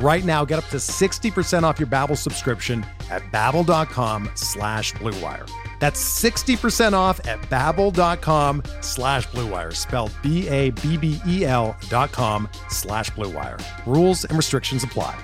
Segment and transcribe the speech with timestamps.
[0.00, 5.50] Right now, get up to 60% off your Babbel subscription at babbel.com slash bluewire.
[5.80, 13.60] That's 60% off at babbel.com slash bluewire, spelled B-A-B-B-E-L dot com slash bluewire.
[13.86, 15.18] Rules and restrictions apply.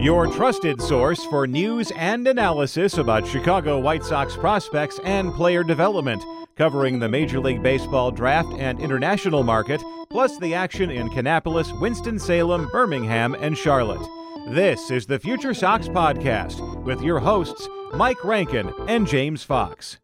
[0.00, 6.22] Your trusted source for news and analysis about Chicago White Sox prospects and player development
[6.58, 12.68] covering the Major League Baseball draft and international market, plus the action in Kannapolis, Winston-Salem,
[12.72, 14.06] Birmingham, and Charlotte.
[14.48, 19.98] This is the Future Sox Podcast with your hosts, Mike Rankin and James Fox.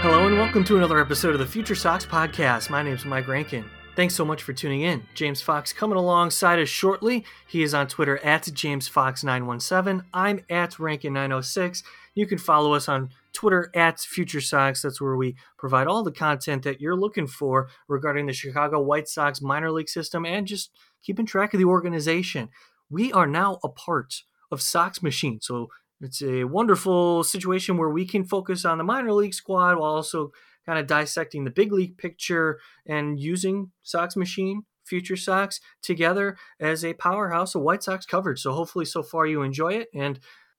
[0.00, 2.68] Hello and welcome to another episode of the Future Sox Podcast.
[2.70, 3.64] My name is Mike Rankin.
[3.94, 5.02] Thanks so much for tuning in.
[5.14, 7.26] James Fox coming alongside us shortly.
[7.46, 10.04] He is on Twitter at JamesFox917.
[10.14, 11.82] I'm at Rankin906.
[12.14, 14.80] You can follow us on Twitter at Future Sox.
[14.80, 19.08] That's where we provide all the content that you're looking for regarding the Chicago White
[19.08, 20.70] Sox minor league system and just
[21.02, 22.48] keeping track of the organization.
[22.88, 25.38] We are now a part of Sox Machine.
[25.42, 25.68] So
[26.00, 30.32] it's a wonderful situation where we can focus on the minor league squad while also
[30.66, 36.84] kind of dissecting the big league picture and using Sox Machine, Future Sox together as
[36.84, 38.40] a powerhouse of White Sox coverage.
[38.40, 39.88] So hopefully, so far you enjoy it.
[39.94, 40.18] And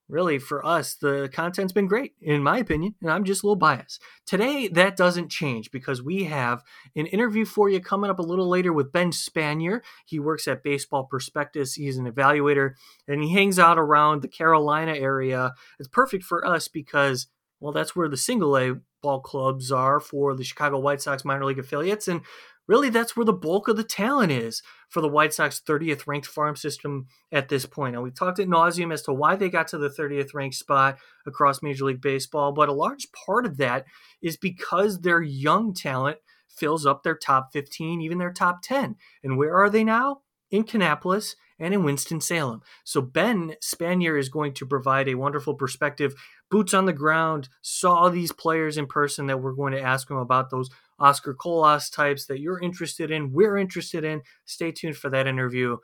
[0.09, 3.55] really, for us, the content's been great, in my opinion, and I'm just a little
[3.55, 4.01] biased.
[4.25, 6.61] Today, that doesn't change because we have
[6.95, 9.79] an interview for you coming up a little later with Ben Spanier.
[10.05, 12.73] He works at Baseball Prospectus, he's an evaluator,
[13.07, 15.53] and he hangs out around the Carolina area.
[15.79, 17.27] It's perfect for us because,
[17.59, 21.45] well, that's where the single A ball clubs are for the Chicago White Sox minor
[21.45, 22.07] league affiliates.
[22.07, 22.21] And
[22.67, 26.25] really, that's where the bulk of the talent is for the White Sox 30th ranked
[26.25, 27.93] farm system at this point.
[27.93, 30.97] Now, we've talked at nauseum as to why they got to the 30th ranked spot
[31.27, 33.85] across Major League Baseball, but a large part of that
[34.21, 36.17] is because their young talent
[36.49, 38.95] fills up their top 15, even their top 10.
[39.23, 40.21] And where are they now?
[40.49, 42.61] In Kannapolis and in Winston-Salem.
[42.83, 46.13] So Ben Spanier is going to provide a wonderful perspective,
[46.51, 50.17] boots on the ground, saw these players in person that we're going to ask him
[50.17, 50.69] about those
[50.99, 54.21] Oscar Colas types that you're interested in, we're interested in.
[54.45, 55.77] Stay tuned for that interview.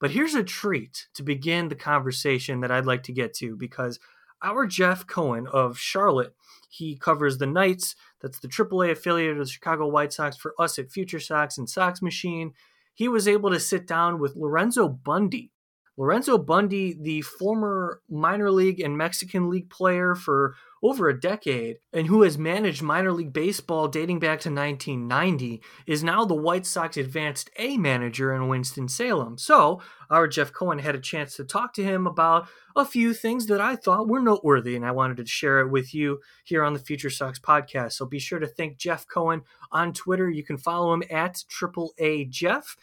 [0.00, 4.00] But here's a treat to begin the conversation that I'd like to get to because
[4.42, 6.34] our Jeff Cohen of Charlotte,
[6.68, 10.80] he covers the Knights, that's the AAA affiliate of the Chicago White Sox for us
[10.80, 12.52] at Future Sox and Sox Machine
[12.94, 15.50] he was able to sit down with Lorenzo Bundy.
[15.98, 22.06] Lorenzo Bundy, the former minor league and Mexican league player for over a decade and
[22.06, 26.96] who has managed minor league baseball dating back to 1990, is now the White Sox
[26.96, 29.36] Advanced A manager in Winston-Salem.
[29.36, 33.46] So, our Jeff Cohen had a chance to talk to him about a few things
[33.46, 36.72] that I thought were noteworthy, and I wanted to share it with you here on
[36.72, 37.92] the Future Sox podcast.
[37.92, 40.30] So, be sure to thank Jeff Cohen on Twitter.
[40.30, 42.76] You can follow him at AAA Jeff.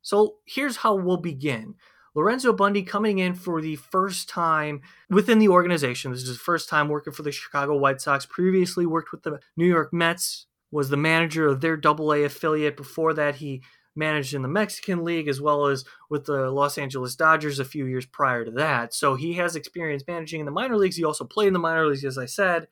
[0.00, 1.74] So, here's how we'll begin.
[2.14, 6.12] Lorenzo Bundy coming in for the first time within the organization.
[6.12, 8.26] This is his first time working for the Chicago White Sox.
[8.26, 12.76] Previously worked with the New York Mets, was the manager of their Double A affiliate.
[12.76, 13.62] Before that, he
[13.94, 17.86] managed in the Mexican League as well as with the Los Angeles Dodgers a few
[17.86, 18.94] years prior to that.
[18.94, 20.96] So he has experience managing in the minor leagues.
[20.96, 22.68] He also played in the minor leagues, as I said.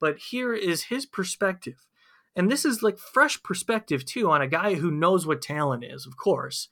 [0.00, 1.86] But here is his perspective.
[2.36, 6.06] And this is like fresh perspective too on a guy who knows what talent is,
[6.06, 6.68] of course.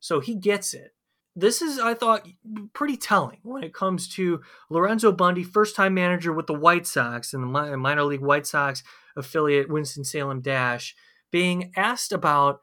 [0.00, 0.93] So he gets it
[1.36, 2.26] this is, I thought,
[2.72, 4.40] pretty telling when it comes to
[4.70, 8.82] Lorenzo Bundy, first time manager with the White Sox and the minor league White Sox
[9.16, 10.94] affiliate Winston-Salem Dash,
[11.30, 12.60] being asked about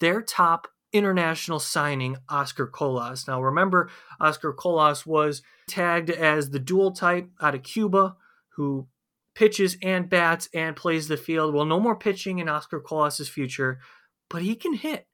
[0.00, 3.26] their top international signing, Oscar Colas.
[3.26, 8.16] Now, remember, Oscar Colas was tagged as the dual type out of Cuba
[8.56, 8.88] who
[9.34, 11.54] pitches and bats and plays the field.
[11.54, 13.80] Well, no more pitching in Oscar Colas's future
[14.32, 15.06] but he can hit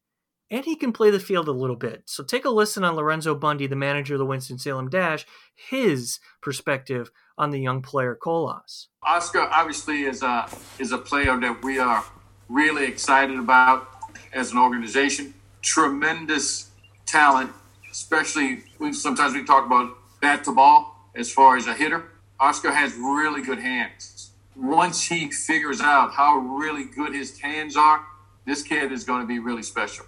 [0.51, 2.03] and he can play the field a little bit.
[2.07, 7.11] So take a listen on Lorenzo Bundy, the manager of the Winston-Salem Dash, his perspective
[7.37, 8.89] on the young player Colas.
[9.03, 10.49] Oscar obviously is a
[10.79, 12.05] is a player that we are
[12.49, 13.89] really excited about
[14.33, 15.35] as an organization.
[15.63, 16.71] Tremendous
[17.07, 17.51] talent,
[17.91, 22.05] especially we sometimes we talk about bat to ball as far as a hitter.
[22.41, 24.31] Oscar has really good hands.
[24.57, 28.05] Once he figures out how really good his hands are,
[28.45, 30.05] this kid is going to be really special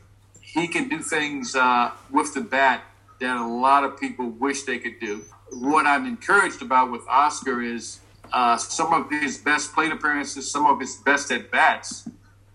[0.52, 2.82] he can do things uh, with the bat
[3.20, 5.24] that a lot of people wish they could do.
[5.52, 8.00] What I'm encouraged about with Oscar is
[8.32, 12.08] uh, some of his best plate appearances, some of his best at bats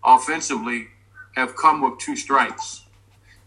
[0.04, 0.88] offensively
[1.36, 2.84] have come with two strikes.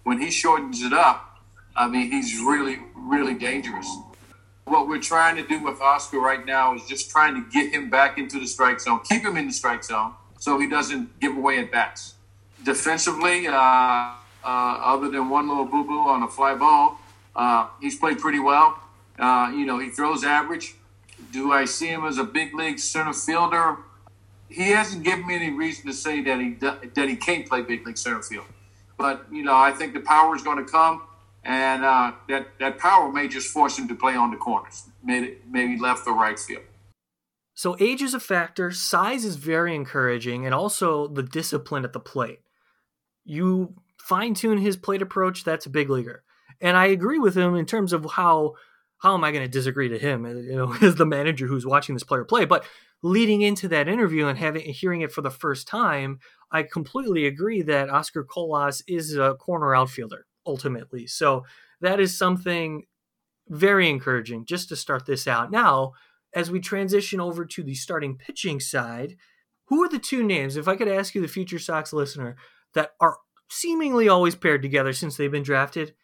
[0.05, 1.41] When he shortens it up,
[1.77, 3.89] I mean, he's really, really dangerous.
[4.65, 7.89] What we're trying to do with Oscar right now is just trying to get him
[7.89, 11.37] back into the strike zone, keep him in the strike zone so he doesn't give
[11.37, 12.15] away at bats.
[12.65, 14.13] Defensively, uh,
[14.49, 16.99] uh, other than one little boo boo on a fly ball.
[17.37, 18.81] Uh, he's played pretty well.
[19.19, 20.75] Uh, you know, he throws average.
[21.33, 23.77] Do I see him as a big league center fielder?
[24.49, 26.55] He hasn't given me any reason to say that he
[26.99, 28.47] that he can't play big league center field.
[28.97, 31.03] But you know, I think the power is going to come,
[31.45, 35.37] and uh, that that power may just force him to play on the corners, maybe
[35.47, 36.63] maybe left or right field.
[37.55, 38.71] So age is a factor.
[38.71, 42.41] Size is very encouraging, and also the discipline at the plate.
[43.25, 43.75] You
[44.09, 46.25] fine tune his plate approach, that's a big leaguer.
[46.61, 48.55] And I agree with him in terms of how
[49.01, 51.95] how am I going to disagree to him, you know, as the manager who's watching
[51.95, 52.45] this player play.
[52.47, 52.65] But
[53.01, 56.19] leading into that interview and having hearing it for the first time,
[56.51, 61.07] I completely agree that Oscar Colas is a corner outfielder ultimately.
[61.07, 61.45] So
[61.81, 62.87] that is something
[63.49, 65.51] very encouraging just to start this out.
[65.53, 65.93] Now,
[66.35, 69.17] as we transition over to the starting pitching side,
[69.67, 72.37] who are the two names, if I could ask you, the future Sox listener,
[72.75, 75.95] that are seemingly always paired together since they've been drafted.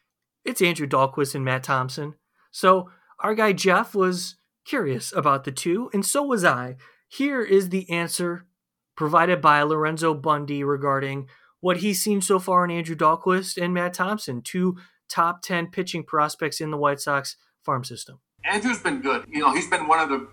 [0.45, 2.15] It's Andrew Dalquist and Matt Thompson.
[2.51, 6.77] So our guy Jeff was curious about the two, and so was I.
[7.09, 8.47] Here is the answer
[8.97, 11.29] provided by Lorenzo Bundy regarding
[11.61, 14.77] what he's seen so far in Andrew Dalquist and Matt Thompson, two
[15.09, 18.21] top 10 pitching prospects in the White Sox farm system.
[18.45, 19.25] Andrew's been good.
[19.29, 20.29] You know, he's been one of the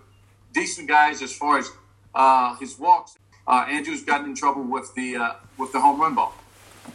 [0.52, 1.70] decent guys as far as
[2.14, 3.16] uh, his walks.
[3.46, 6.34] Uh, Andrew's gotten in trouble with the uh, with the home run ball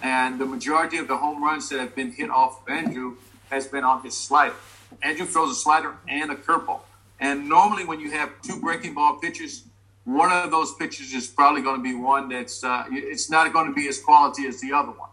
[0.01, 3.17] and the majority of the home runs that have been hit off of Andrew
[3.49, 4.55] has been on his slider.
[5.01, 6.81] Andrew throws a slider and a curveball.
[7.19, 9.63] And normally, when you have two breaking ball pitches,
[10.05, 13.67] one of those pitches is probably going to be one that's uh, it's not going
[13.67, 15.09] to be as quality as the other one.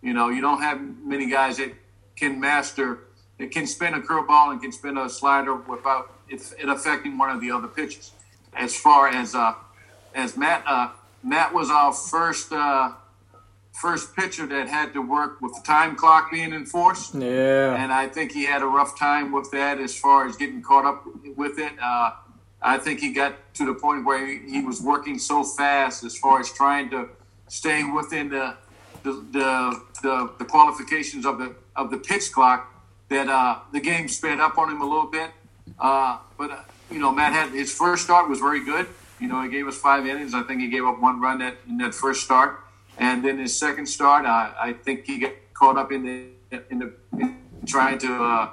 [0.00, 1.72] You know, you don't have many guys that
[2.16, 3.00] can master,
[3.38, 7.40] that can spin a curveball and can spin a slider without it, affecting one of
[7.40, 8.12] the other pitches.
[8.54, 9.54] As far as uh,
[10.14, 10.90] as Matt, uh,
[11.22, 12.92] Matt was our first uh,
[13.80, 17.14] first pitcher that had to work with the time clock being enforced.
[17.14, 17.76] Yeah.
[17.76, 20.84] And I think he had a rough time with that as far as getting caught
[20.84, 21.04] up
[21.36, 21.72] with it.
[21.80, 22.12] Uh,
[22.60, 26.40] I think he got to the point where he, was working so fast as far
[26.40, 27.08] as trying to
[27.46, 28.56] stay within the
[29.04, 32.74] the, the, the, the qualifications of the of the pitch clock
[33.10, 35.30] that uh, the game sped up on him a little bit.
[35.78, 36.56] Uh, but uh,
[36.90, 38.88] you know, Matt had his first start was very good.
[39.20, 40.34] You know, he gave us five innings.
[40.34, 42.60] I think he gave up one run that, in that first start.
[42.98, 46.78] And then his second start, I, I think he got caught up in the in
[46.78, 48.50] the in trying to uh,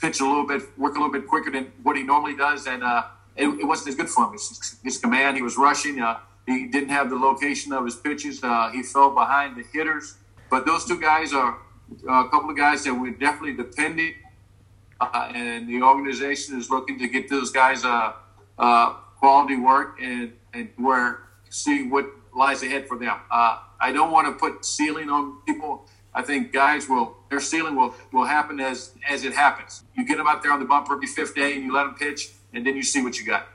[0.00, 2.82] pitch a little bit, work a little bit quicker than what he normally does, and
[2.82, 3.04] uh,
[3.36, 4.32] it, it, wasn't as good for him.
[4.32, 6.00] His, his command, he was rushing.
[6.00, 8.42] Uh, he didn't have the location of his pitches.
[8.42, 10.16] Uh, he fell behind the hitters.
[10.50, 11.58] But those two guys are
[12.08, 14.14] uh, a couple of guys that we're definitely depending,
[15.00, 17.82] uh, and the organization is looking to get those guys
[19.20, 23.16] quality work and and where see what lies ahead for them.
[23.30, 25.86] Uh, I don't want to put ceiling on people.
[26.12, 29.84] I think guys will their ceiling will will happen as as it happens.
[29.96, 31.94] You get them out there on the bumper every fifth day, and you let them
[31.94, 33.46] pitch, and then you see what you got.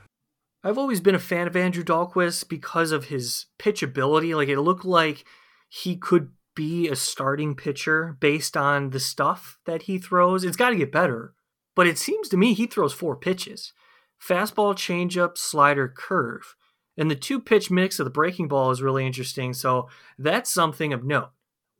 [0.64, 4.34] I've always been a fan of Andrew Dalquist because of his pitch ability.
[4.34, 5.24] Like it looked like
[5.68, 10.42] he could be a starting pitcher based on the stuff that he throws.
[10.42, 11.34] It's got to get better,
[11.74, 13.74] but it seems to me he throws four pitches:
[14.20, 16.56] fastball, changeup, slider, curve.
[16.96, 19.52] And the two pitch mix of the breaking ball is really interesting.
[19.52, 19.88] So
[20.18, 21.30] that's something of note.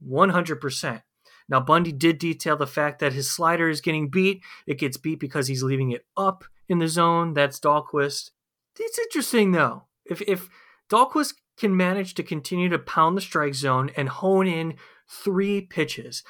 [0.06, 1.02] 100%.
[1.48, 4.42] Now, Bundy did detail the fact that his slider is getting beat.
[4.66, 7.34] It gets beat because he's leaving it up in the zone.
[7.34, 8.30] That's Dalquist.
[8.78, 9.84] It's interesting, though.
[10.04, 10.48] If, if
[10.90, 14.74] Dalquist can manage to continue to pound the strike zone and hone in
[15.08, 16.22] three pitches,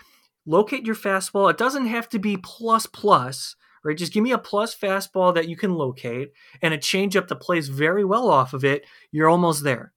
[0.45, 1.50] locate your fastball.
[1.50, 3.97] It doesn't have to be plus plus right?
[3.97, 7.69] Just give me a plus fastball that you can locate and a changeup that plays
[7.69, 8.85] very well off of it.
[9.11, 9.93] You're almost there.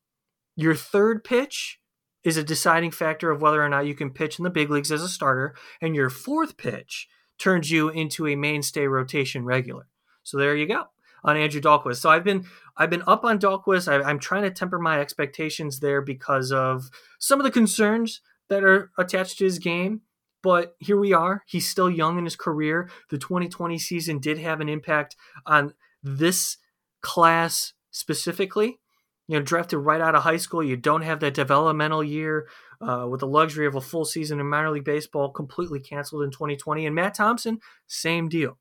[0.55, 1.79] Your third pitch,
[2.23, 4.91] is a deciding factor of whether or not you can pitch in the big leagues
[4.91, 9.87] as a starter, and your fourth pitch turns you into a mainstay rotation regular.
[10.23, 10.85] So there you go
[11.23, 11.97] on Andrew Dalquist.
[11.97, 12.45] So I've been
[12.77, 13.87] I've been up on Dalquist.
[13.87, 18.63] I, am trying to temper my expectations there because of some of the concerns that
[18.63, 20.01] are attached to his game.
[20.41, 21.43] But here we are.
[21.47, 22.89] He's still young in his career.
[23.09, 25.15] The 2020 season did have an impact
[25.45, 26.57] on this
[27.01, 28.79] class specifically.
[29.27, 32.47] You know, drafted right out of high school, you don't have that developmental year
[32.81, 36.31] uh, with the luxury of a full season in minor league baseball completely canceled in
[36.31, 36.85] 2020.
[36.85, 38.57] And Matt Thompson, same deal.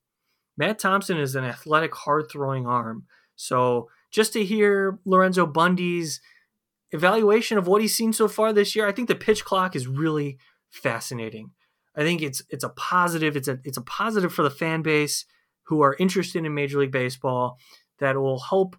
[0.59, 3.05] Matt Thompson is an athletic, hard throwing arm.
[3.37, 6.21] So just to hear Lorenzo Bundy's
[6.91, 9.87] evaluation of what he's seen so far this year, I think the pitch clock is
[9.87, 10.37] really
[10.69, 11.53] fascinating.
[11.99, 13.37] I think it's it's a positive.
[13.37, 15.25] It's a it's a positive for the fan base
[15.65, 17.59] who are interested in Major League Baseball
[17.99, 18.77] that will help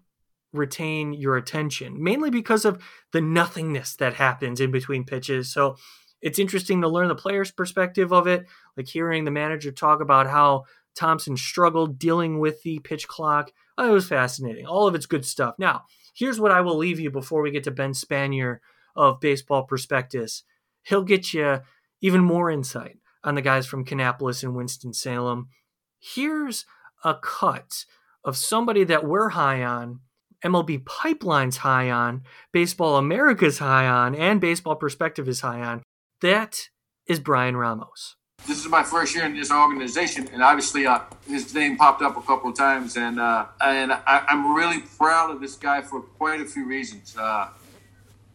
[0.52, 5.52] retain your attention, mainly because of the nothingness that happens in between pitches.
[5.52, 5.76] So
[6.22, 8.46] it's interesting to learn the player's perspective of it,
[8.76, 10.64] like hearing the manager talk about how
[10.96, 13.52] Thompson struggled dealing with the pitch clock.
[13.76, 14.66] Oh, it was fascinating.
[14.66, 15.54] All of it's good stuff.
[15.58, 15.82] Now,
[16.14, 18.58] here's what I will leave you before we get to Ben Spanier
[18.96, 20.42] of Baseball Prospectus.
[20.82, 21.60] He'll get you
[22.00, 25.48] even more insight on the guys from Kannapolis and Winston-Salem.
[25.98, 26.64] Here's
[27.04, 27.84] a cut
[28.24, 30.00] of somebody that we're high on,
[30.44, 32.22] MLB Pipeline's high on,
[32.52, 35.82] Baseball America's high on, and Baseball Prospectus is high on.
[36.20, 36.68] That
[37.06, 38.16] is Bryan Ramos.
[38.46, 42.16] This is my first year in this organization, and obviously uh, his name popped up
[42.16, 46.00] a couple of times, and uh, and I, am really proud of this guy for
[46.00, 47.14] quite a few reasons.
[47.18, 47.48] Uh,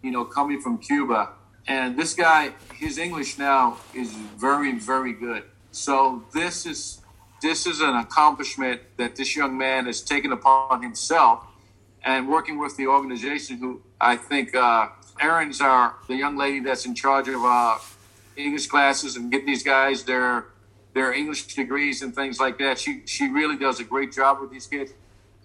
[0.03, 1.29] you know, coming from Cuba,
[1.67, 5.43] and this guy, his English now is very, very good.
[5.71, 7.01] So this is
[7.41, 11.45] this is an accomplishment that this young man has taken upon himself,
[12.03, 16.85] and working with the organization, who I think uh, Erin's our the young lady that's
[16.85, 17.77] in charge of uh,
[18.35, 20.45] English classes and get these guys their
[20.93, 22.79] their English degrees and things like that.
[22.79, 24.93] She she really does a great job with these kids,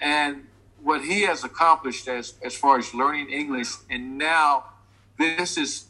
[0.00, 0.46] and
[0.82, 4.64] what he has accomplished as as far as learning English, and now
[5.18, 5.86] this is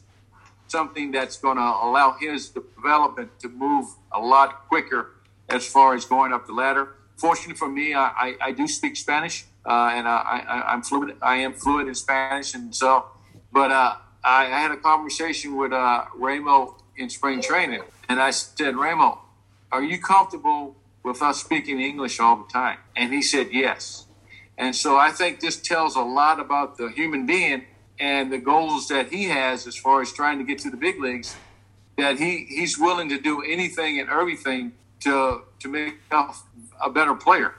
[0.71, 5.11] something that's going to allow his development to move a lot quicker
[5.49, 6.95] as far as going up the ladder.
[7.17, 11.17] Fortunately for me, I, I, I do speak Spanish, uh, and I, I, am fluent.
[11.21, 13.05] I am fluent in Spanish, and so,
[13.51, 18.31] but uh, I, I, had a conversation with uh, Ramo in spring training, and I
[18.31, 19.19] said, Ramo,
[19.71, 22.77] are you comfortable with us speaking English all the time?
[22.95, 24.05] And he said, yes.
[24.57, 27.65] And so I think this tells a lot about the human being
[28.01, 30.99] and the goals that he has as far as trying to get to the big
[30.99, 31.35] leagues,
[31.97, 36.43] that he, he's willing to do anything and everything to to make himself
[36.83, 37.53] a better player.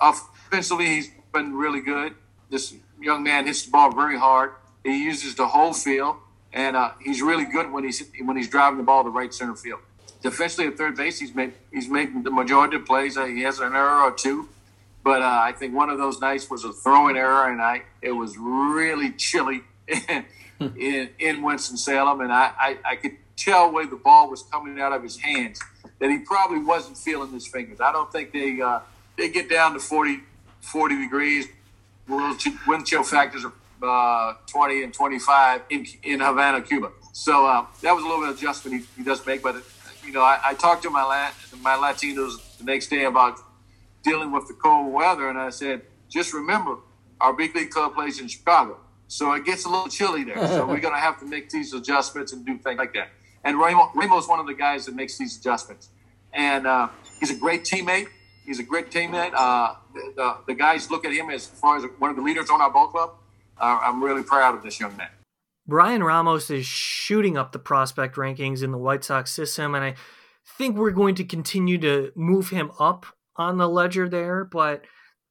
[0.00, 2.14] Offensively, he's been really good.
[2.50, 4.52] This young man hits the ball very hard.
[4.84, 6.16] He uses the whole field,
[6.52, 9.56] and uh, he's really good when he's when he's driving the ball to right center
[9.56, 9.80] field.
[10.22, 13.16] Defensively at third base, he's made he's made the majority of plays.
[13.16, 14.48] Uh, he has an error or two,
[15.02, 18.12] but uh, I think one of those nights was a throwing error, and I it
[18.12, 24.30] was really chilly in, in Winston-Salem, and I, I, I could tell where the ball
[24.30, 25.60] was coming out of his hands
[25.98, 27.80] that he probably wasn't feeling his fingers.
[27.80, 28.80] I don't think they uh,
[29.16, 30.20] they get down to 40,
[30.60, 31.46] 40 degrees.
[32.08, 33.52] Wind chill factors are
[34.30, 36.90] uh, 20 and 25 in, in Havana, Cuba.
[37.12, 39.42] So uh, that was a little bit of adjustment he, he does make.
[39.42, 39.56] But,
[40.04, 41.30] you know, I, I talked to my,
[41.62, 43.38] my Latinos the next day about
[44.02, 46.76] dealing with the cold weather, and I said, just remember,
[47.20, 48.78] our big league club plays in Chicago.
[49.08, 50.46] So it gets a little chilly there.
[50.48, 53.08] So we're going to have to make these adjustments and do things like that.
[53.44, 55.90] And Ramo, Ramo's one of the guys that makes these adjustments.
[56.32, 56.88] And uh,
[57.20, 58.08] he's a great teammate.
[58.44, 59.32] He's a great teammate.
[59.34, 62.50] Uh, the, the, the, guys look at him as far as one of the leaders
[62.50, 63.14] on our ball club.
[63.58, 65.08] Uh, I'm really proud of this young man.
[65.66, 69.94] Bryan Ramos is shooting up the prospect rankings in the White Sox system, and I
[70.58, 74.44] think we're going to continue to move him up on the ledger there.
[74.44, 74.84] But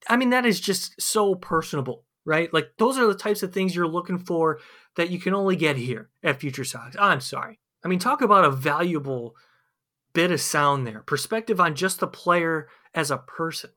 [0.09, 2.53] I mean, that is just so personable right?
[2.53, 4.59] Like those are the types of things you're looking for
[4.95, 6.95] that you can only get here at Future Sox.
[6.99, 7.59] I'm sorry.
[7.83, 9.35] I mean, talk about a valuable
[10.13, 11.01] bit of sound there.
[11.01, 13.69] Perspective on just the player as a person.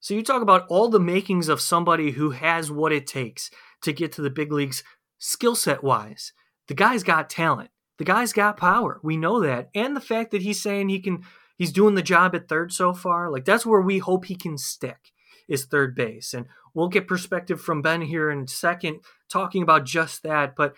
[0.00, 3.50] So you talk about all the makings of somebody who has what it takes
[3.82, 4.82] to get to the big leagues
[5.18, 6.32] skill set wise.
[6.68, 7.70] The guy's got talent.
[7.98, 9.00] The guy's got power.
[9.02, 9.70] We know that.
[9.74, 11.22] And the fact that he's saying he can
[11.56, 14.58] he's doing the job at third so far, like that's where we hope he can
[14.58, 15.12] stick
[15.48, 16.34] is third base.
[16.34, 19.00] And we'll get perspective from Ben here in a second
[19.30, 20.54] talking about just that.
[20.56, 20.74] But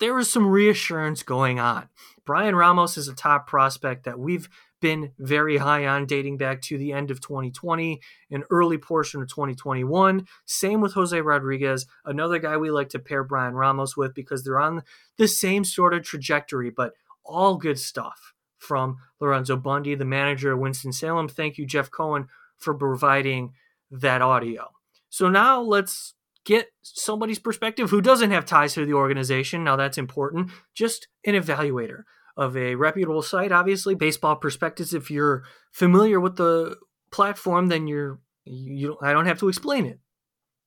[0.00, 1.88] there is some reassurance going on.
[2.26, 4.48] Bryan Ramos is a top prospect that we've
[4.80, 9.28] been very high on dating back to the end of 2020 and early portion of
[9.28, 10.26] 2021.
[10.44, 14.60] Same with Jose Rodriguez, another guy we like to pair Bryan Ramos with because they're
[14.60, 14.82] on
[15.16, 16.92] the same sort of trajectory, but
[17.24, 21.28] all good stuff from Lorenzo Bundy, the manager of Winston-Salem.
[21.28, 22.26] Thank you, Jeff Cohen,
[22.58, 23.52] for providing
[23.90, 24.73] that audio.
[25.14, 29.62] So now let's get somebody's perspective who doesn't have ties to the organization.
[29.62, 30.50] Now that's important.
[30.74, 32.02] Just an evaluator
[32.36, 33.52] of a reputable site.
[33.52, 34.92] Obviously, Baseball Prospectus.
[34.92, 36.78] If you're familiar with the
[37.12, 38.96] platform, then you're you.
[39.00, 40.00] I don't have to explain it.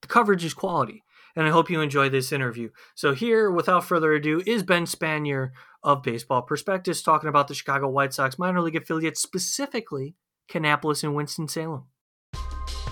[0.00, 1.04] The coverage is quality,
[1.36, 2.70] and I hope you enjoy this interview.
[2.94, 5.50] So here, without further ado, is Ben Spanier
[5.82, 10.14] of Baseball Prospectus talking about the Chicago White Sox minor league affiliates, specifically
[10.50, 11.84] Kannapolis and Winston Salem.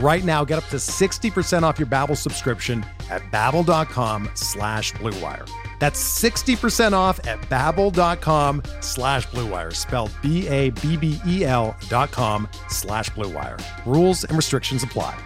[0.00, 5.46] Right now, get up to 60% off your Babbel subscription at babbel.com slash bluewire.
[5.78, 13.62] That's 60% off at babbel.com slash bluewire, spelled B-A-B-B-E-L dot com slash bluewire.
[13.84, 15.22] Rules and restrictions apply.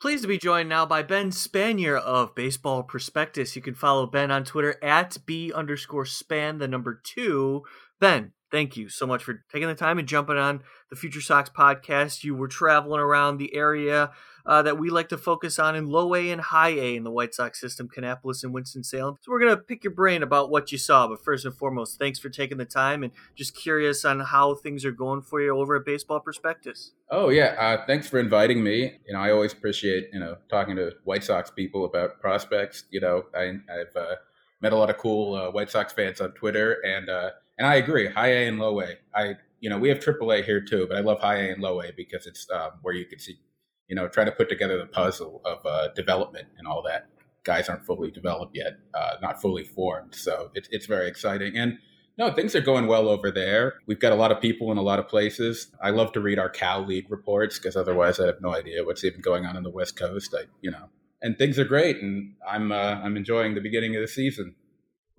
[0.00, 3.54] Pleased to be joined now by Ben Spanier of Baseball Prospectus.
[3.54, 7.64] You can follow Ben on Twitter at B underscore span, the number two.
[8.00, 11.50] Ben, thank you so much for taking the time and jumping on the Future Sox
[11.50, 12.24] podcast.
[12.24, 14.10] You were traveling around the area
[14.46, 17.10] uh, that we like to focus on in low A and high A in the
[17.10, 19.16] White Sox system, Kannapolis and Winston-Salem.
[19.20, 21.06] So we're going to pick your brain about what you saw.
[21.06, 24.84] But first and foremost, thanks for taking the time and just curious on how things
[24.86, 26.92] are going for you over at Baseball Prospectus.
[27.10, 28.98] Oh yeah, uh, thanks for inviting me.
[29.06, 32.84] You know, I always appreciate you know talking to White Sox people about prospects.
[32.90, 34.14] You know, I, have uh,
[34.60, 37.76] met a lot of cool uh, White Sox fans on Twitter, and uh, and I
[37.76, 38.94] agree, high A and low A.
[39.14, 41.80] I you know we have AAA here too, but I love high A and low
[41.80, 43.38] A because it's um, where you can see
[43.88, 47.08] you know, try to put together the puzzle of uh, development and all that.
[47.42, 50.14] Guys aren't fully developed yet, uh, not fully formed.
[50.14, 51.56] So it's, it's very exciting.
[51.56, 51.78] And
[52.18, 53.74] no, things are going well over there.
[53.86, 55.68] We've got a lot of people in a lot of places.
[55.82, 59.04] I love to read our Cal League reports because otherwise I have no idea what's
[59.04, 60.34] even going on in the West Coast.
[60.36, 60.90] I, you know,
[61.22, 64.56] and things are great, and I'm uh, I'm enjoying the beginning of the season.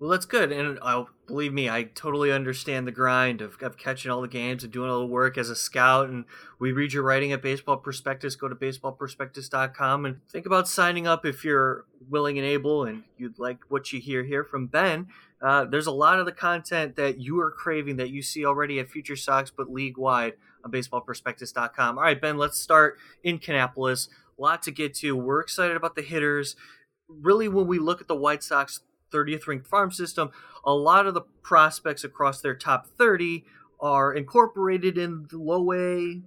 [0.00, 0.78] Well, that's good, and
[1.26, 4.88] believe me, I totally understand the grind of, of catching all the games and doing
[4.88, 6.08] all the work as a scout.
[6.08, 6.24] And
[6.58, 8.34] we read your writing at Baseball Prospectus.
[8.34, 13.38] Go to baseballprospectus.com and think about signing up if you're willing and able, and you'd
[13.38, 15.08] like what you hear here from Ben.
[15.42, 18.78] Uh, there's a lot of the content that you are craving that you see already
[18.80, 20.32] at Future Sox, but league wide
[20.64, 21.98] on baseballprospectus.com.
[21.98, 24.08] All right, Ben, let's start in Kannapolis.
[24.38, 25.14] A lot to get to.
[25.14, 26.56] We're excited about the hitters.
[27.06, 28.80] Really, when we look at the White Sox
[29.12, 30.30] 30th ranked farm system,
[30.64, 33.44] a lot of the prospects across their top 30
[33.80, 36.22] are incorporated in the low A,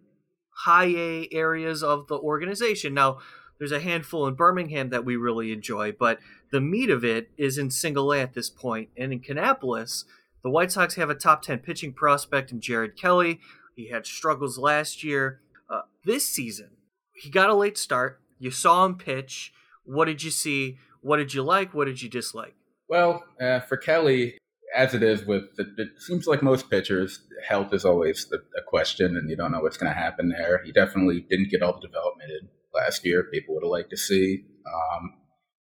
[0.50, 2.94] high A areas of the organization.
[2.94, 3.20] Now,
[3.60, 6.20] there's a handful in Birmingham that we really enjoy, but
[6.52, 8.90] the meat of it is in single A at this point.
[8.98, 10.06] And in Kannapolis,
[10.44, 13.40] the White Sox have a top 10 pitching prospect in Jared Kelley.
[13.76, 15.40] He had struggles last year.
[15.70, 16.72] Uh, this season,
[17.16, 18.20] he got a late start.
[18.40, 19.54] You saw him pitch.
[19.86, 20.78] What did you see?
[21.02, 21.74] What did you like?
[21.74, 22.56] What did you dislike?
[22.94, 24.38] Well, uh, for Kelley,
[24.78, 28.62] as it is with, the, it seems like most pitchers, health is always the, a
[28.68, 30.62] question, and you don't know what's going to happen there.
[30.64, 33.24] He definitely didn't get all the development in last year.
[33.34, 34.44] People would have liked to see.
[34.68, 35.14] Um,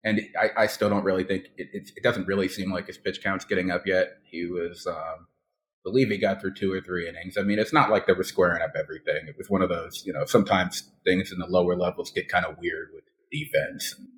[0.03, 2.97] and I, I, still don't really think it, it, it, doesn't really seem like his
[2.97, 4.17] pitch count's getting up yet.
[4.29, 5.27] He was, um,
[5.85, 7.37] believe he got through two or three innings.
[7.37, 9.29] I mean, it's not like they were squaring up everything.
[9.29, 12.45] It was one of those, you know, sometimes things in the lower levels get kind
[12.45, 14.09] of weird with defense and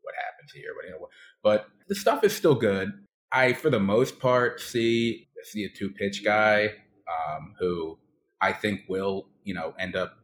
[0.00, 0.72] what happens here.
[0.74, 1.08] But, you know,
[1.44, 2.92] but the stuff is still good.
[3.30, 6.70] I, for the most part, see see a two pitch guy
[7.06, 7.98] um, who
[8.40, 10.14] I think will, you know, end up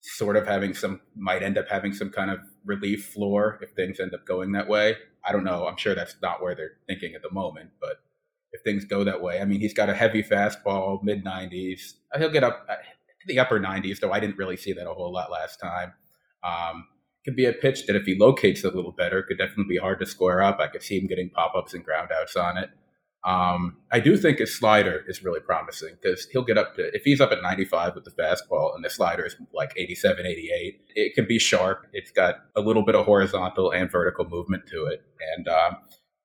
[0.00, 4.00] sort of having some might end up having some kind of relief floor if things
[4.00, 4.96] end up going that way.
[5.24, 5.66] I don't know.
[5.66, 8.00] I'm sure that's not where they're thinking at the moment, but
[8.52, 11.94] if things go that way, I mean, he's got a heavy fastball, mid 90s.
[12.16, 12.66] He'll get up
[13.26, 15.92] the upper 90s, though I didn't really see that a whole lot last time.
[16.44, 16.86] Um,
[17.24, 20.00] could be a pitch that if he locates a little better, could definitely be hard
[20.00, 20.58] to square up.
[20.58, 22.70] I could see him getting pop ups and ground outs on it.
[23.24, 27.02] Um, I do think his slider is really promising because he'll get up to, if
[27.04, 31.14] he's up at 95 with the fastball and the slider is like 87, 88, it
[31.14, 31.86] can be sharp.
[31.92, 35.04] It's got a little bit of horizontal and vertical movement to it.
[35.36, 35.76] And, um,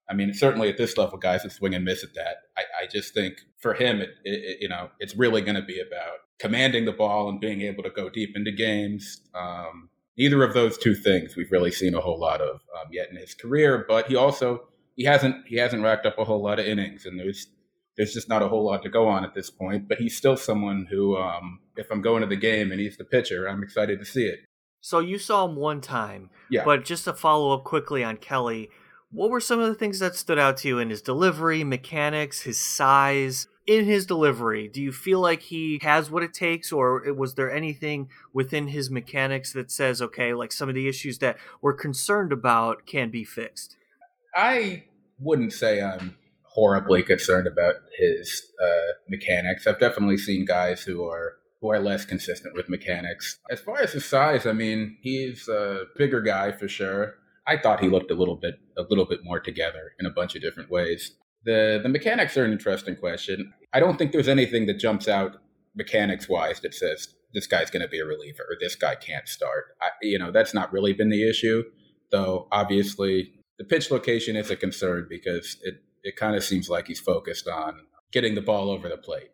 [0.10, 2.38] I mean, certainly at this level, guys that swing and miss at that.
[2.58, 5.80] I, I just think for him, it, it, you know, it's really going to be
[5.80, 9.22] about commanding the ball and being able to go deep into games.
[9.36, 13.10] Um, neither of those two things we've really seen a whole lot of um, yet
[13.10, 13.86] in his career.
[13.88, 17.20] But he also he hasn't he hasn't racked up a whole lot of innings, and
[17.20, 17.48] there's
[17.96, 19.88] there's just not a whole lot to go on at this point.
[19.88, 23.06] But he's still someone who, um, if I'm going to the game and he's the
[23.06, 24.40] pitcher, I'm excited to see it.
[24.82, 26.64] So you saw him one time, yeah.
[26.64, 28.70] But just to follow up quickly on Kelley,
[29.12, 32.42] what were some of the things that stood out to you in his delivery, mechanics,
[32.42, 33.48] his size?
[33.68, 37.54] In his delivery, do you feel like he has what it takes, or was there
[37.54, 42.32] anything within his mechanics that says, okay, like some of the issues that we're concerned
[42.32, 43.76] about can be fixed?
[44.34, 44.86] I
[45.20, 49.68] wouldn't say I'm horribly concerned about his uh, mechanics.
[49.68, 53.40] I've definitely seen guys who are who are less consistent with mechanics.
[53.50, 57.16] As far as his size, I mean, he's a bigger guy for sure.
[57.48, 60.36] I thought he looked a little bit a little bit more together in a bunch
[60.36, 61.16] of different ways.
[61.48, 63.54] The the mechanics are an interesting question.
[63.74, 65.38] I don't think there's anything that jumps out
[65.76, 69.28] mechanics wise that says this guy's going to be a reliever or this guy can't
[69.28, 69.66] start.
[69.82, 71.64] I, you know, that's not really been the issue,
[72.12, 72.48] though.
[72.52, 77.00] Obviously, the pitch location is a concern because it, it kind of seems like he's
[77.00, 77.82] focused on
[78.12, 79.30] getting the ball over the plate.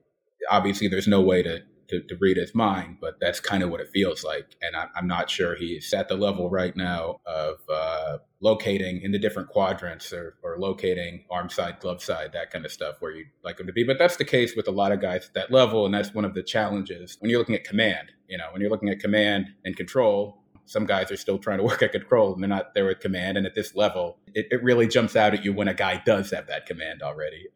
[0.50, 1.62] Obviously, there's no way to,
[1.94, 4.56] to, to read his mind, but that's kind of what it feels like.
[4.62, 9.12] And I, I'm not sure he's at the level right now of uh, locating in
[9.12, 13.12] the different quadrants or, or locating arm side, glove side, that kind of stuff where
[13.12, 13.84] you'd like him to be.
[13.84, 15.86] But that's the case with a lot of guys at that level.
[15.86, 18.12] And that's one of the challenges when you're looking at command.
[18.28, 21.64] You know, when you're looking at command and control, some guys are still trying to
[21.64, 23.38] work at control and they're not there with command.
[23.38, 26.32] And at this level, it, it really jumps out at you when a guy does
[26.32, 27.48] have that command already.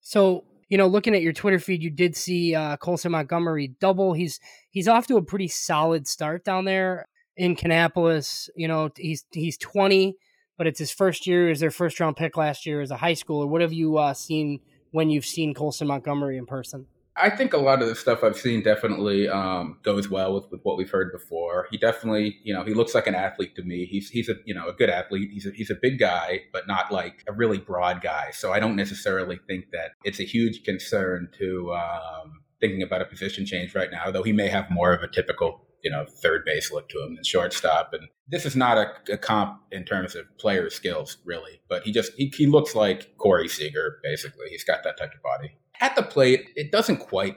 [0.00, 4.12] So, you know, looking at your Twitter feed, you did see uh, Colson Montgomery double.
[4.12, 4.38] He's
[4.70, 8.48] he's off to a pretty solid start down there in Kannapolis.
[8.54, 10.14] You know, he's he's 20,
[10.58, 11.50] but it's his first year.
[11.50, 13.48] Is their first round pick last year as a high schooler.
[13.48, 16.86] What have you uh, seen when you've seen Colson Montgomery in person?
[17.20, 20.60] I think a lot of the stuff I've seen definitely um, goes well with, with
[20.62, 21.66] what we've heard before.
[21.70, 23.86] He definitely, you know, he looks like an athlete to me.
[23.86, 25.30] He's he's a you know a good athlete.
[25.32, 28.30] He's a, he's a big guy, but not like a really broad guy.
[28.32, 33.06] So I don't necessarily think that it's a huge concern to um, thinking about a
[33.06, 34.10] position change right now.
[34.10, 37.14] Though he may have more of a typical you know third base look to him
[37.14, 37.92] than shortstop.
[37.92, 41.92] And this is not a, a comp in terms of player skills really, but he
[41.92, 44.46] just he, he looks like Corey Seager basically.
[44.50, 45.56] He's got that type of body.
[45.80, 47.36] At the plate, it doesn't quite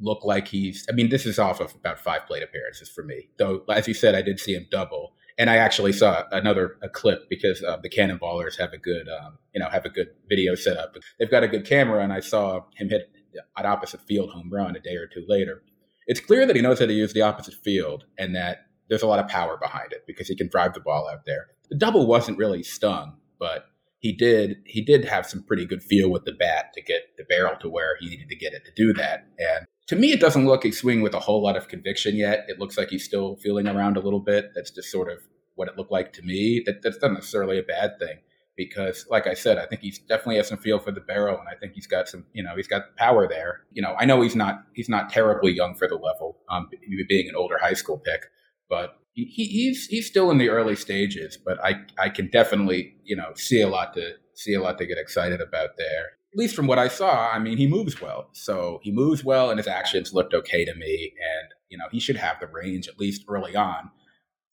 [0.00, 0.86] look like he's.
[0.88, 3.28] I mean, this is off of about five plate appearances for me.
[3.38, 6.88] Though, as you said, I did see him double, and I actually saw another a
[6.88, 10.54] clip because uh, the Cannonballers have a good, um, you know, have a good video
[10.54, 10.96] setup.
[11.18, 13.10] They've got a good camera, and I saw him hit
[13.56, 15.62] an opposite field home run a day or two later.
[16.06, 19.06] It's clear that he knows how to use the opposite field, and that there's a
[19.06, 21.48] lot of power behind it because he can drive the ball out there.
[21.70, 23.66] The double wasn't really stung, but
[24.04, 27.24] he did he did have some pretty good feel with the bat to get the
[27.24, 29.26] barrel to where he needed to get it to do that.
[29.38, 32.44] And to me, it doesn't look a swing with a whole lot of conviction yet.
[32.48, 34.50] It looks like he's still feeling around a little bit.
[34.54, 35.20] That's just sort of
[35.54, 36.62] what it looked like to me.
[36.66, 38.18] That, that's not necessarily a bad thing
[38.58, 41.48] because, like I said, I think he's definitely has some feel for the barrel, and
[41.48, 43.62] I think he's got some, you know, he's got power there.
[43.72, 46.68] You know, I know he's not he's not terribly young for the level, um,
[47.08, 48.20] being an older high school pick,
[48.68, 53.16] but he, he's he's still in the early stages, but I I can definitely you
[53.16, 56.04] know see a lot to see a lot to get excited about there.
[56.32, 58.28] At least from what I saw, I mean, he moves well.
[58.32, 61.12] So he moves well, and his actions looked okay to me.
[61.12, 63.90] And you know, he should have the range at least early on.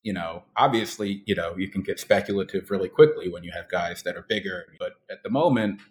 [0.04, 4.04] You know, obviously, you know, you can get speculative really quickly when you have guys
[4.04, 4.66] that are bigger.
[4.80, 5.82] But at the moment,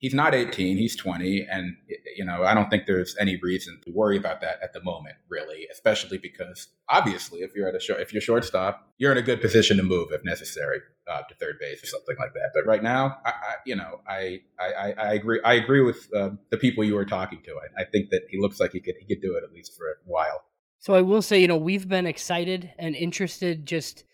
[0.00, 1.76] he's not 18 he's 20 and
[2.16, 5.14] you know i don't think there's any reason to worry about that at the moment
[5.28, 9.22] really especially because obviously if you're at a short if you're shortstop you're in a
[9.22, 12.50] good position to move if necessary uh, to third base or something like that.
[12.54, 16.30] But right now i, I you know I, I i agree i agree with uh,
[16.50, 17.52] the people you were talking to.
[17.52, 19.76] I, I think that he looks like he could he could do it at least
[19.76, 20.42] for a while.
[20.78, 24.04] So i will say you know we've been excited and interested just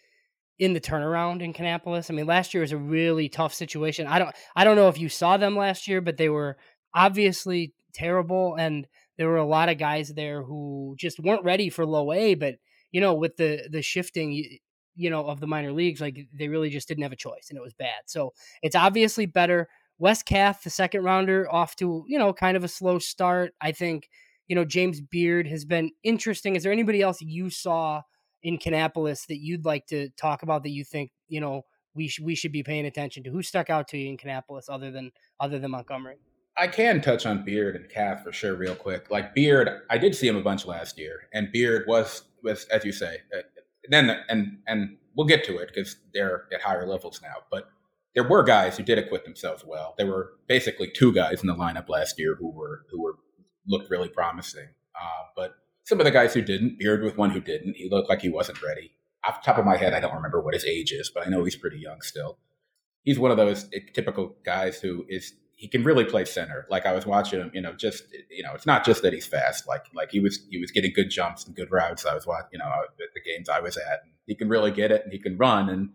[0.59, 2.11] in the turnaround in Kannapolis.
[2.11, 4.07] I mean, last year was a really tough situation.
[4.07, 6.57] I don't I don't know if you saw them last year, but they were
[6.95, 8.87] obviously terrible and
[9.19, 12.57] there were a lot of guys there who just weren't ready for low A, but
[12.91, 14.59] you know, with the the shifting
[14.95, 17.59] you know of the minor leagues, like they really just didn't have a choice and
[17.59, 18.03] it was bad.
[18.07, 22.65] So, it's obviously better Wes Kath, the second rounder, off to, you know, kind of
[22.65, 23.55] a slow start.
[23.61, 24.09] I think,
[24.47, 26.55] you know, James Beard has been interesting.
[26.55, 28.03] Is there anybody else you saw
[28.47, 31.63] in Kannapolis that you'd like to talk about that you think you know
[31.97, 33.31] we sh- we should be paying attention to?
[33.31, 36.19] Who stuck out to you in Kannapolis other than other than Montgomery?
[36.57, 39.11] I can touch on Beard and Kath for sure, real quick.
[39.11, 42.85] Like Beard, I did see him a bunch last year, and Beard was was as
[42.85, 43.19] you say.
[43.37, 43.43] Uh,
[43.89, 47.35] then and and we'll get to it because they're at higher levels now.
[47.51, 47.69] But
[48.15, 49.97] there were guys who did acquit themselves well.
[49.99, 53.17] There were basically two guys in the lineup last year who were who were
[53.67, 54.69] looked really promising.
[54.95, 55.57] Uh, but
[55.87, 58.29] some of the guys who didn't, Beard with one who didn't, he looked like he
[58.29, 58.91] wasn't ready.
[59.25, 61.31] Off the top of my head, I don't remember what his age is, but I
[61.31, 62.39] know he's pretty young still.
[63.05, 66.67] He's one of those eh, typical guys who is he can really play center.
[66.69, 69.27] Like I was watching him, you know, just you know, it's not just that he's
[69.27, 69.69] fast.
[69.69, 72.05] Like like he was he was getting good jumps and good routes.
[72.05, 74.01] I was watching, you know, uh, the games I was at.
[74.27, 75.91] He can really get it and he can run and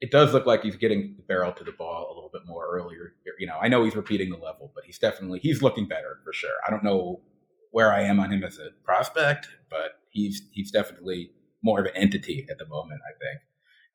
[0.00, 2.66] it does look like he's getting the barrel to the ball a little bit more
[2.68, 3.14] earlier.
[3.38, 6.32] You know, I know he's repeating the level, but he's definitely he's looking better for
[6.32, 6.56] sure.
[6.66, 7.20] I don't know
[7.70, 11.30] where I am on him as a prospect, but he's he's definitely
[11.62, 13.40] more of an entity at the moment, I think.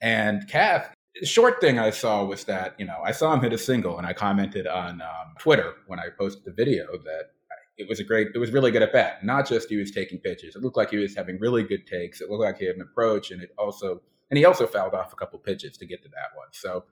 [0.02, 3.54] And Kath, the short thing I saw was that you know I saw him hit
[3.54, 7.32] a single, and I commented on um, Twitter when I posted the video that
[7.78, 9.24] it was a great, it was really good at bat.
[9.24, 12.22] Not just he was taking pitches; it looked like he was having really good takes.
[12.22, 15.14] It looked like he had an approach, and it also and he also fouled off
[15.14, 16.48] a couple pitches to get to that one.
[16.52, 16.86] So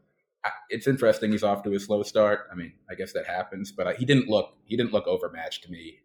[0.69, 1.31] it's interesting.
[1.31, 2.47] He's off to a slow start.
[2.51, 5.71] I mean, I guess that happens, but he didn't look he didn't look overmatched to
[5.71, 5.99] me.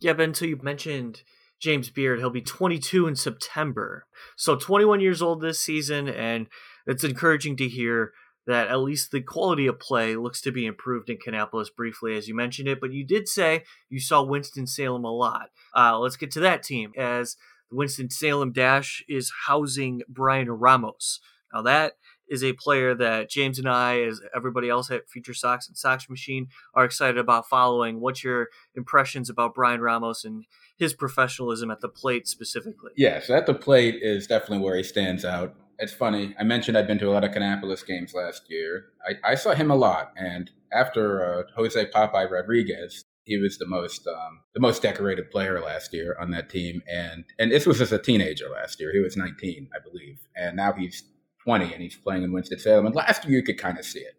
[0.00, 0.34] Yeah, Ben.
[0.34, 1.22] So you mentioned
[1.60, 2.18] James Beard.
[2.18, 6.46] He'll be 22 in September, so 21 years old this season, and
[6.86, 8.12] it's encouraging to hear
[8.46, 12.26] that at least the quality of play looks to be improved in Kannapolis briefly, as
[12.26, 12.80] you mentioned it.
[12.80, 15.50] But you did say you saw Winston Salem a lot.
[15.76, 17.36] Uh, let's get to that team as
[17.70, 21.20] Winston-Salem Dash is housing Bryan Ramos.
[21.52, 21.94] Now, that
[22.30, 26.08] is a player that James and I, as everybody else at Future Sox and Sox
[26.08, 28.00] Machine, are excited about following.
[28.00, 30.44] What's your impressions about Bryan Ramos and
[30.78, 32.92] his professionalism at the plate specifically?
[32.96, 35.56] Yes, at the plate is definitely where he stands out.
[35.78, 36.34] It's funny.
[36.38, 38.84] I mentioned I'd been to a lot of Kannapolis games last year.
[39.06, 43.66] I, I saw him a lot, and after uh, Jose Popeye Rodriguez, he was the
[43.66, 47.80] most um, the most decorated player last year on that team, and and this was
[47.80, 48.92] as a teenager last year.
[48.92, 51.02] He was 19, I believe, and now he's
[51.44, 52.86] 20 and he's playing in Winston Salem.
[52.86, 54.14] And last year you could kind of see it.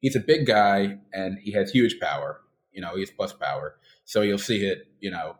[0.00, 2.40] He's a big guy and he has huge power.
[2.72, 4.86] You know, he has plus power, so you'll see it.
[5.00, 5.36] You know,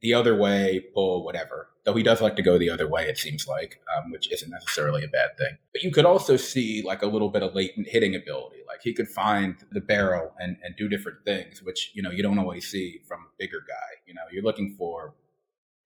[0.00, 1.68] the other way, pull, whatever.
[1.84, 4.50] Though he does like to go the other way, it seems like, um, which isn't
[4.50, 5.56] necessarily a bad thing.
[5.72, 8.58] But you could also see like a little bit of latent hitting ability.
[8.68, 12.22] Like he could find the barrel and, and do different things, which, you know, you
[12.22, 14.02] don't always see from a bigger guy.
[14.06, 15.14] You know, you're looking for,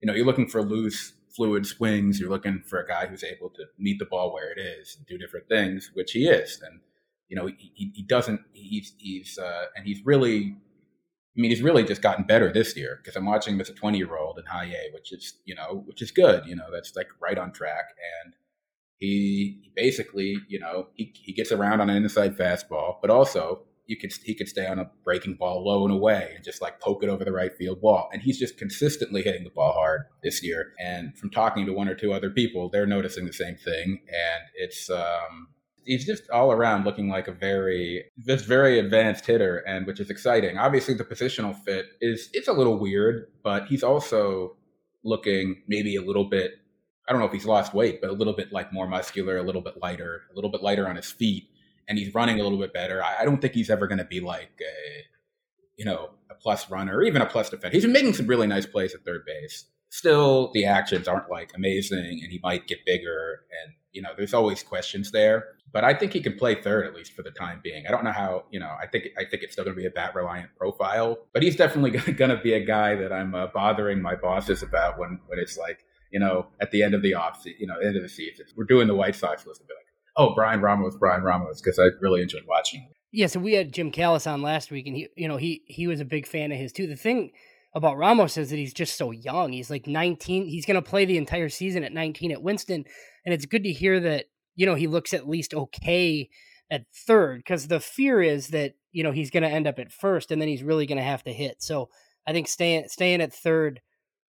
[0.01, 2.19] you know, you're looking for loose, fluid swings.
[2.19, 5.05] You're looking for a guy who's able to meet the ball where it is and
[5.05, 6.61] do different things, which he is.
[6.65, 6.79] And,
[7.27, 10.55] you know, he, he, doesn't, he's, he's, uh, and he's really
[11.37, 13.73] I mean, he's really just gotten better this year because I'm watching him as a
[13.73, 16.45] 20 year old in high A, which is, you know, which is good.
[16.45, 17.89] You know, that's like right on track.
[18.23, 18.33] And
[18.99, 23.63] he, he basically, you know, he, he gets around on an inside fastball, but also
[23.87, 27.03] you he could stay on a breaking ball low and away and just like poke
[27.03, 28.09] it over the right field wall.
[28.11, 30.73] And he's just consistently hitting the ball hard this year.
[30.79, 34.01] And from talking to one or two other people, they're noticing the same thing.
[34.07, 35.49] And it's um,
[35.85, 40.09] he's just all around looking like a very just very advanced hitter and which is
[40.09, 44.55] exciting obviously the positional fit is it's a little weird but he's also
[45.03, 46.53] looking maybe a little bit
[47.07, 49.43] i don't know if he's lost weight but a little bit like more muscular a
[49.43, 51.47] little bit lighter a little bit lighter on his feet
[51.87, 53.03] and he's running a little bit better.
[53.03, 55.03] I, I don't think he's ever going to be like a
[55.77, 57.73] you know a plus runner or even a plus defender.
[57.73, 59.65] He's been making some really nice plays at third base.
[59.89, 64.33] Still the actions aren't like amazing and he might get bigger and you know there's
[64.33, 65.45] always questions there.
[65.71, 67.85] But I think he can play third at least for the time being.
[67.85, 69.85] I don't know how, you know, I think I think it's still going to be
[69.85, 73.47] a bat reliant profile, but he's definitely going to be a guy that I'm uh,
[73.47, 77.15] bothering my bosses about when when it's like, you know, at the end of the
[77.15, 79.84] off, you know, end of the season, we're doing the White Sox list be like,
[80.17, 82.87] oh, Bryan Ramos, Bryan Ramos, because I really enjoyed watching.
[83.11, 85.87] Yeah, so we had Jim Callis on last week, and he, you know, he he
[85.87, 86.87] was a big fan of his too.
[86.87, 87.31] The thing
[87.73, 89.51] about Ramos is that he's just so young.
[89.51, 90.47] He's like 19.
[90.47, 92.85] He's going to play the entire season at 19 at Winston,
[93.25, 94.25] and it's good to hear that
[94.55, 96.29] you know, he looks at least okay
[96.71, 99.91] at third because the fear is that, you know, he's going to end up at
[99.91, 101.61] first and then he's really going to have to hit.
[101.61, 101.89] So
[102.25, 103.81] I think staying, staying at third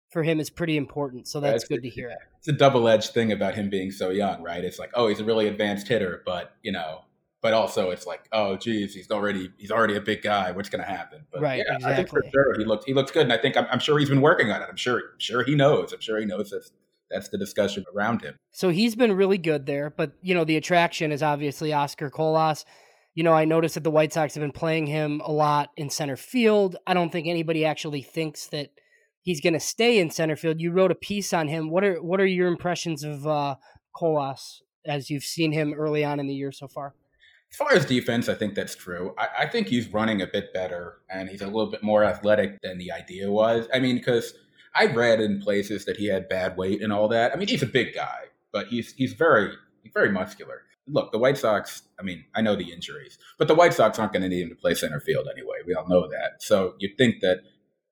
[0.09, 1.27] for him is pretty important.
[1.27, 2.13] So that's, good to hear.
[2.39, 4.63] It's a double edged thing about him being so young, right?
[4.63, 7.03] It's like, oh, he's a really advanced hitter, but, you know,
[7.41, 10.51] but also it's like, oh, geez, he's already he's already a big guy.
[10.51, 11.25] What's going to happen?
[11.31, 11.91] But right, yeah, exactly.
[11.91, 13.97] I think for sure he looked he looks good, and I think I'm, I'm, sure
[13.97, 14.67] he's been working on it.
[14.69, 15.93] I'm sure I'm sure he knows.
[15.93, 16.69] I'm sure he knows that
[17.09, 18.35] that's the discussion around him.
[18.51, 22.65] So he's been really good there, but you know the attraction is obviously Oscar Colas.
[23.15, 25.89] You know, I noticed that the White Sox have been playing him a lot in
[25.89, 26.75] center field.
[26.85, 28.71] I don't think anybody actually thinks that
[29.29, 30.59] he's going to stay in center field.
[30.59, 31.69] You wrote a piece on him.
[31.69, 33.57] What are what are your impressions of uh,
[33.95, 36.95] Colas as you've seen him early on in the year so far?
[37.51, 39.13] As far as defense, I think that's true.
[39.19, 42.59] I, I, think he's running a bit better and he's a little bit more athletic
[42.61, 43.67] than the idea was.
[43.71, 44.33] I mean, because
[44.75, 47.31] I read in places that he had bad weight and all that.
[47.31, 49.51] I mean, he's a big guy, but he's he's very
[49.93, 50.63] very muscular.
[50.87, 51.83] Look, the White Sox.
[51.99, 54.49] I mean, I know the injuries, but the White Sox aren't going to need him
[54.49, 55.57] to play center field anyway.
[55.67, 56.41] We all know that.
[56.41, 57.41] So you'd think that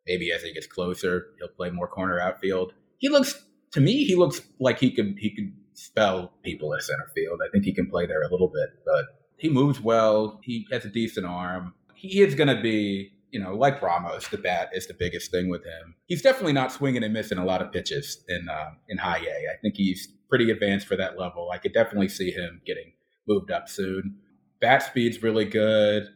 [0.07, 2.73] maybe as he gets closer, he'll play more corner outfield.
[2.97, 7.09] He looks to me, he looks like he could he could spell people at center
[7.13, 7.39] field.
[7.45, 9.05] I think he can play there a little bit, but
[9.37, 10.39] he moves well.
[10.43, 11.73] He has a decent arm.
[11.93, 14.27] He is going to be, you know, like Ramos.
[14.27, 15.95] The bat is the biggest thing with him.
[16.07, 19.53] He's definitely not swinging and missing a lot of pitches in uh, in high A.
[19.53, 21.51] I think he's pretty advanced for that level.
[21.51, 22.93] I could definitely see him getting
[23.27, 24.17] moved up soon.
[24.59, 26.07] Bat speed's really good.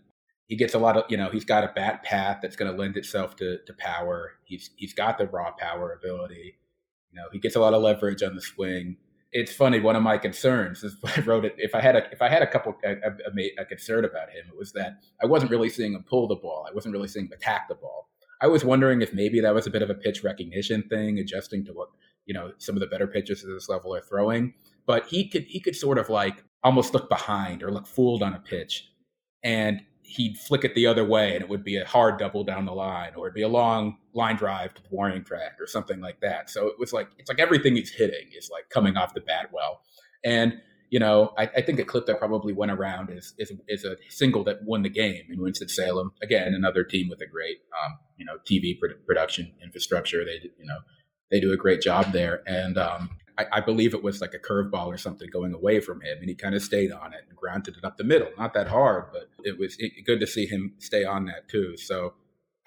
[0.51, 2.77] He gets a lot of, you know, he's got a bat path that's going to
[2.77, 4.33] lend itself to, to power.
[4.43, 6.57] He's he's got the raw power ability.
[7.09, 8.97] You know, he gets a lot of leverage on the swing
[9.31, 9.79] it's funny.
[9.79, 11.55] One of my concerns is I wrote it.
[11.57, 14.45] If I had a if I had a couple a, a, a, concern about him,
[14.47, 16.65] it was that I wasn't really seeing him pull the ball.
[16.69, 18.09] I wasn't really seeing him attack the ball.
[18.41, 21.63] I was wondering if maybe that was a bit of a pitch recognition thing, adjusting
[21.65, 21.89] to what
[22.25, 24.53] you know some of the better pitchers at this level are throwing.
[24.85, 28.33] But he could he could sort of like almost look behind or look fooled on
[28.33, 28.89] a pitch,
[29.43, 32.65] and he'd flick it the other way and it would be a hard double down
[32.65, 36.01] the line or it'd be a long line drive to the warning track or something
[36.01, 36.49] like that.
[36.49, 39.49] So it was like it's like everything he's hitting is like coming off the bat
[39.53, 39.81] well.
[40.23, 43.85] And you know, I, I think a clip that probably went around is, is is
[43.85, 46.11] a single that won the game in Winston Salem.
[46.21, 50.25] Again, another team with a great um, you know TV production infrastructure.
[50.25, 50.79] They you know
[51.31, 52.43] they do a great job there.
[52.45, 53.09] And um,
[53.41, 56.29] I, I, believe it was like a curveball or something going away from him, and
[56.29, 58.29] he kind of stayed on it and grounded it up the middle.
[58.37, 61.77] Not that hard, but it was good to see him stay on that too.
[61.77, 62.13] So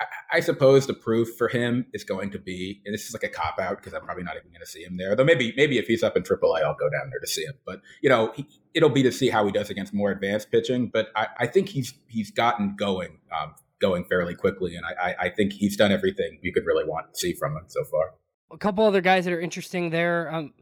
[0.00, 3.22] I, I, suppose the proof for him is going to be, and this is like
[3.22, 5.14] a cop out because I'm probably not even going to see him there.
[5.14, 7.54] Though maybe maybe if he's up in AAA, I'll go down there to see him.
[7.64, 10.90] But you know, he, it'll be to see how he does against more advanced pitching.
[10.92, 13.18] But I, I think he's he's gotten going.
[13.32, 17.12] Um, going fairly quickly and I, I think he's done everything you could really want
[17.12, 18.14] to see from him so far
[18.54, 20.32] a couple other guys that are interesting there.
[20.32, 20.54] Um,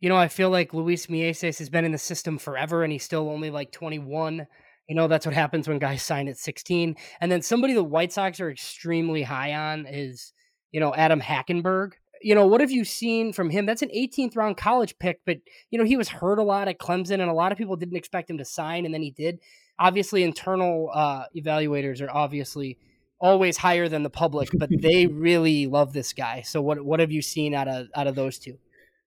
[0.00, 3.04] you know, I feel like Luis Mieses has been in the system forever, and he's
[3.04, 4.46] still only like 21.
[4.88, 6.96] You know, that's what happens when guys sign at 16.
[7.20, 10.32] And then somebody the White Sox are extremely high on is,
[10.72, 11.92] you know, Adam Hackenberg.
[12.22, 13.66] You know, what have you seen from him?
[13.66, 15.38] That's an 18th round college pick, but,
[15.70, 17.96] you know, he was hurt a lot at Clemson, and a lot of people didn't
[17.96, 19.38] expect him to sign, and then he did.
[19.78, 22.78] Obviously, internal uh, evaluators are obviously
[23.20, 26.42] always higher than the public, but they really love this guy.
[26.42, 28.58] So what what have you seen out of out of those two?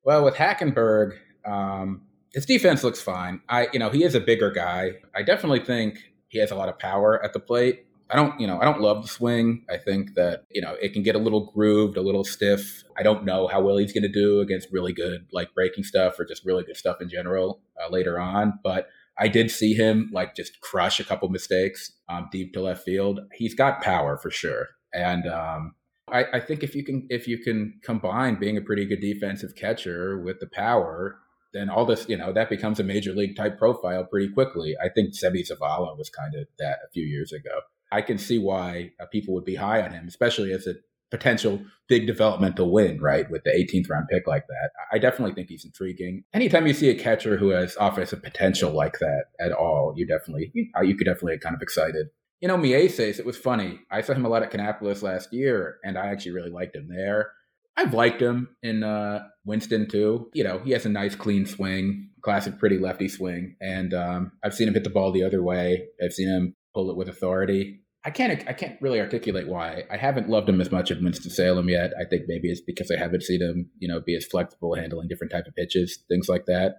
[0.04, 2.02] Well, with Hackenberg, um,
[2.34, 3.42] his defense looks fine.
[3.50, 4.94] I you know he is a bigger guy.
[5.16, 7.86] I definitely think he has a lot of power at the plate.
[8.12, 9.66] I don't, you know, I don't love the swing.
[9.70, 12.84] I think that, you know, it can get a little grooved, a little stiff.
[12.98, 16.20] I don't know how well he's going to do against really good, like breaking stuff
[16.20, 18.60] or just really good stuff in general uh, later on.
[18.64, 18.88] But
[19.20, 23.20] I did see him like just crush a couple mistakes um, deep to left field.
[23.34, 25.76] He's got power for sure, and um,
[26.12, 29.56] I, I, think if you can if you can combine being a pretty good defensive
[29.56, 31.18] catcher with the power,
[31.54, 34.76] then all this you know that becomes a major league type profile pretty quickly.
[34.82, 37.62] I think Seby Zavala was kind of that a few years ago.
[37.92, 40.76] I can see why uh, people would be high on him, especially as a
[41.12, 43.30] potential big developmental win, right?
[43.30, 44.70] With the 18th round pick like that.
[44.92, 46.24] I definitely think he's intriguing.
[46.34, 50.52] Anytime you see a catcher who has offensive potential like that at all, you definitely,
[50.54, 52.08] you could definitely get kind of excited.
[52.42, 53.80] You know, Mieses, it was funny.
[53.92, 56.88] I saw him a lot at Kannapolis last year, and I actually really liked him
[56.88, 57.32] there.
[57.76, 60.30] I've liked him in uh, Winston too.
[60.34, 64.54] You know, he has a nice clean swing, classic pretty lefty swing, and um, I've
[64.54, 65.88] seen him hit the ball the other way.
[66.04, 67.82] I've seen him pull it with authority.
[68.06, 69.84] I can't I can't really articulate why.
[69.92, 71.92] I haven't loved him as much at Winston Salem yet.
[72.00, 75.10] I think maybe it's because I haven't seen him, you know, be as flexible handling
[75.10, 76.76] different type of pitches, things like that.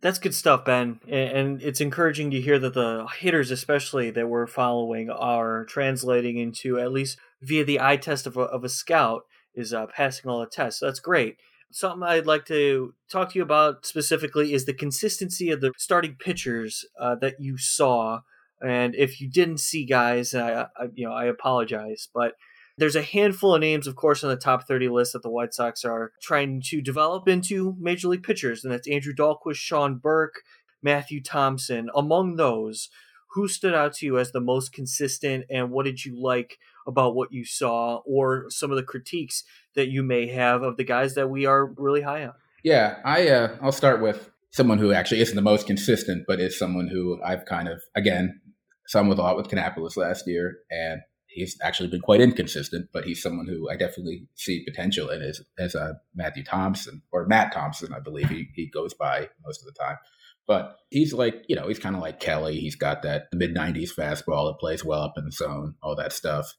[0.00, 1.00] That's good stuff, Ben.
[1.08, 6.78] And it's encouraging to hear that the hitters, especially that we're following, are translating into
[6.78, 9.22] at least via the eye test of a, of a scout
[9.54, 10.80] is uh, passing all the tests.
[10.80, 11.36] So that's great.
[11.70, 16.16] Something I'd like to talk to you about specifically is the consistency of the starting
[16.18, 18.20] pitchers uh, that you saw
[18.62, 22.34] and if you didn't see guys, I, I, you know I apologize, but
[22.76, 25.54] there's a handful of names, of course, on the top 30 list that the White
[25.54, 30.42] Sox are trying to develop into major league pitchers, and that's Andrew Dalquist, Sean Burke,
[30.82, 31.88] Matthew Thompson.
[31.94, 32.88] Among those,
[33.34, 37.14] who stood out to you as the most consistent, and what did you like about
[37.14, 39.44] what you saw, or some of the critiques
[39.74, 42.34] that you may have of the guys that we are really high on?
[42.62, 46.56] Yeah, I uh, I'll start with someone who actually isn't the most consistent, but is
[46.56, 48.40] someone who I've kind of again
[48.86, 53.04] some with a lot with Kannapolis last year, and he's actually been quite inconsistent, but
[53.04, 57.52] he's someone who I definitely see potential in as as a Matthew Thompson or Matt
[57.52, 59.96] Thompson, I believe he he goes by most of the time.
[60.46, 62.60] But he's like, you know, he's kind of like Kelley.
[62.60, 66.12] He's got that mid 90s fastball that plays well up in the zone, all that
[66.12, 66.54] stuff.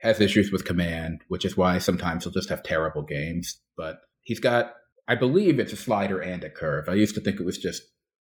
[0.00, 3.60] Has issues with command, which is why sometimes he'll just have terrible games.
[3.76, 4.74] But he's got,
[5.08, 6.88] I believe it's a slider and a curve.
[6.88, 7.82] I used to think it was just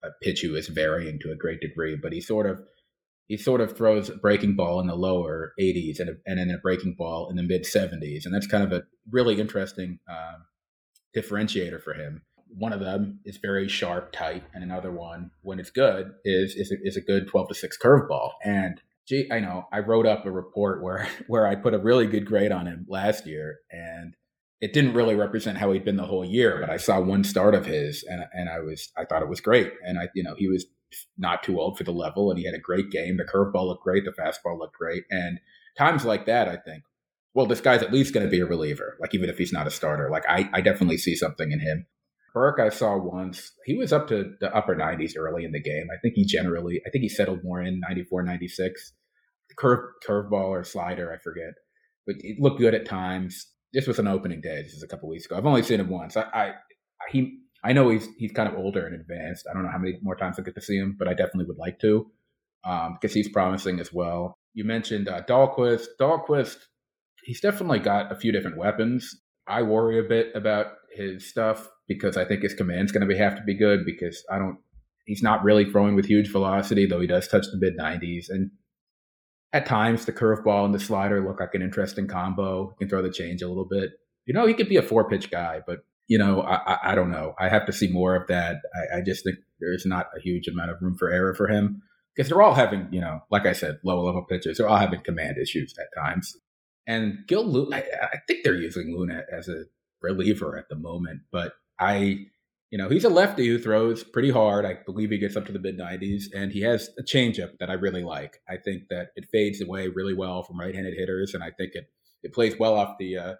[0.03, 2.61] a pitch he was varying to a great degree, but he sort of
[3.27, 6.49] he sort of throws a breaking ball in the lower 80s and, a, and then
[6.49, 10.39] a breaking ball in the mid 70s, and that's kind of a really interesting uh,
[11.15, 12.23] differentiator for him
[12.57, 16.71] one of them is very sharp, tight, and another one, when it's good, is is
[16.71, 18.31] a, is a good twelve to six curveball.
[18.43, 22.07] And gee, I know I wrote up a report where where I put a really
[22.07, 24.15] good grade on him last year, and
[24.61, 26.59] it didn't really represent how he'd been the whole year.
[26.59, 29.41] But I saw one start of his, and and I was I thought it was
[29.41, 30.65] great, and I you know he was
[31.17, 33.17] not too old for the level, and he had a great game.
[33.17, 35.39] The curveball looked great, the fastball looked great, and
[35.77, 36.83] times like that, I think.
[37.33, 39.67] Well, this guy's at least going to be a reliever, like even if he's not
[39.67, 40.09] a starter.
[40.11, 41.87] Like I, I definitely see something in him.
[42.33, 43.51] Burke, I saw once.
[43.65, 45.87] He was up to the upper 90s early in the game.
[45.93, 48.93] I think he generally, I think he settled more in 94, 96.
[49.55, 51.53] Curve, curveball or slider, I forget.
[52.07, 53.47] But it looked good at times.
[53.71, 54.63] This was an opening day.
[54.63, 55.37] This is a couple weeks ago.
[55.37, 56.17] I've only seen him once.
[56.17, 56.51] I, I,
[57.11, 59.47] he, I know he's he's kind of older and advanced.
[59.49, 61.45] I don't know how many more times I get to see him, but I definitely
[61.45, 62.11] would like to
[62.65, 64.37] um, because he's promising as well.
[64.53, 65.85] You mentioned uh, Dalquist.
[65.99, 66.57] Dalquist,
[67.23, 69.19] he's definitely got a few different weapons.
[69.47, 73.35] I worry a bit about his stuff because I think his command's going to have
[73.35, 74.57] to be good because I don't.
[75.05, 78.27] He's not really throwing with huge velocity, though he does touch the mid 90s.
[78.29, 78.51] And
[79.51, 82.69] at times, the curveball and the slider look like an interesting combo.
[82.69, 83.91] He can throw the change a little bit.
[84.25, 87.11] You know, he could be a four pitch guy, but you know, I, I, don't
[87.11, 87.33] know.
[87.39, 88.57] I have to see more of that.
[88.75, 91.81] I, I, just think there's not a huge amount of room for error for him
[92.13, 94.57] because they're all having, you know, like I said, low level pitchers.
[94.57, 96.35] They're all having command issues at times.
[96.85, 99.63] And Gil Luna, I, I think they're using Luna as a
[100.01, 102.25] reliever at the moment, but I,
[102.69, 104.65] you know, he's a lefty who throws pretty hard.
[104.65, 107.69] I believe he gets up to the mid 90s, and he has a changeup that
[107.69, 108.41] I really like.
[108.49, 111.85] I think that it fades away really well from right-handed hitters, and I think it
[112.23, 113.33] it plays well off the uh,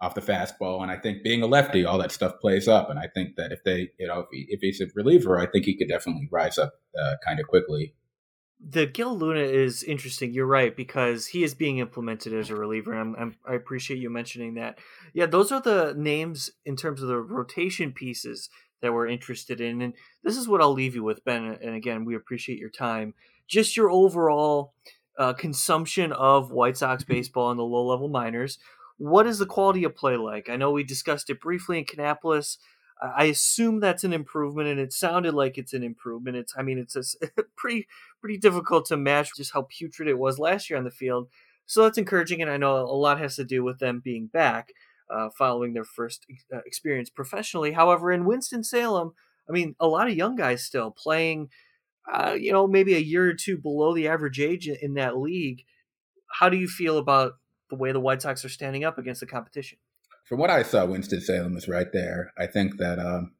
[0.00, 0.82] off the fastball.
[0.82, 2.88] And I think being a lefty, all that stuff plays up.
[2.90, 5.46] And I think that if they, you know, if, he, if he's a reliever, I
[5.46, 7.94] think he could definitely rise up uh, kind of quickly
[8.60, 10.32] the Gil Luna is interesting.
[10.32, 12.92] You're right because he is being implemented as a reliever.
[12.92, 14.78] I'm, I'm, i appreciate you mentioning that.
[15.12, 19.80] Yeah, those are the names in terms of the rotation pieces that we're interested in,
[19.82, 21.44] and this is what I'll leave you with, Ben.
[21.44, 23.14] And again, we appreciate your time.
[23.46, 24.74] Just your overall
[25.18, 28.58] uh, consumption of White Sox baseball in the low level minors.
[28.98, 30.48] What is the quality of play like?
[30.48, 32.58] I know we discussed it briefly in Kannapolis.
[33.00, 36.36] I assume that's an improvement, and it sounded like it's an improvement.
[36.36, 37.02] It's, I mean, it's a,
[37.56, 37.86] pretty
[38.20, 41.28] pretty difficult to match just how putrid it was last year on the field.
[41.64, 44.72] So that's encouraging, and I know a lot has to do with them being back
[45.10, 47.72] uh, following their first uh, experience professionally.
[47.72, 49.12] However, in Winston Salem,
[49.48, 51.50] I mean, a lot of young guys still playing,
[52.12, 55.64] uh, you know, maybe a year or two below the average age in that league.
[56.40, 57.34] How do you feel about
[57.70, 59.78] the way the White Sox are standing up against the competition?
[60.28, 62.32] from what I saw, Winston Salem is right there.
[62.36, 63.32] I think that, um,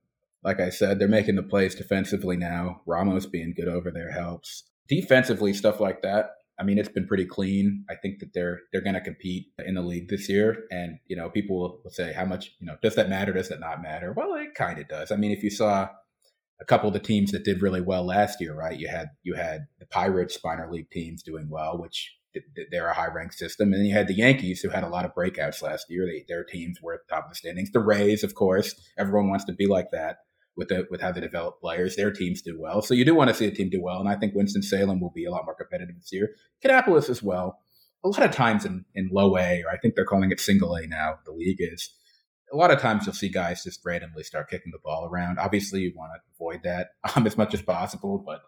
[0.43, 2.81] like I said, they're making the plays defensively now.
[2.87, 4.65] Ramos being good over there helps.
[4.89, 6.31] Defensively, stuff like that.
[6.59, 7.85] I mean, it's been pretty clean.
[7.91, 11.15] I think that they're they're going to compete in the league this year, and you
[11.15, 12.57] know, people will say, "How much?
[12.59, 13.33] You know, does that matter?
[13.33, 15.13] Does that not matter?" Well, it kind of does.
[15.13, 15.89] I mean, if you saw
[16.61, 18.77] a couple of the teams that did really well last year, right?
[18.77, 22.17] You had you had the Pirates minor league teams doing well, which
[22.71, 23.73] they're a high ranked system.
[23.73, 26.07] And then you had the Yankees who had a lot of breakouts last year.
[26.07, 27.71] They, their teams were at the top of the standings.
[27.71, 30.19] The Rays, of course, everyone wants to be like that
[30.57, 31.97] with the, with how they develop players.
[31.97, 32.83] Their teams do well.
[32.83, 34.01] So you do want to see a team do well.
[34.01, 36.31] And I think Winston-Salem will be a lot more competitive this year.
[36.65, 37.61] Kannapolis as well.
[38.05, 40.75] A lot of times in, in low A, or I think they're calling it single
[40.75, 41.91] A now, the league is.
[42.53, 45.39] A lot of times you'll see guys just randomly start kicking the ball around.
[45.39, 48.41] Obviously, you want to avoid that um, as much as possible, but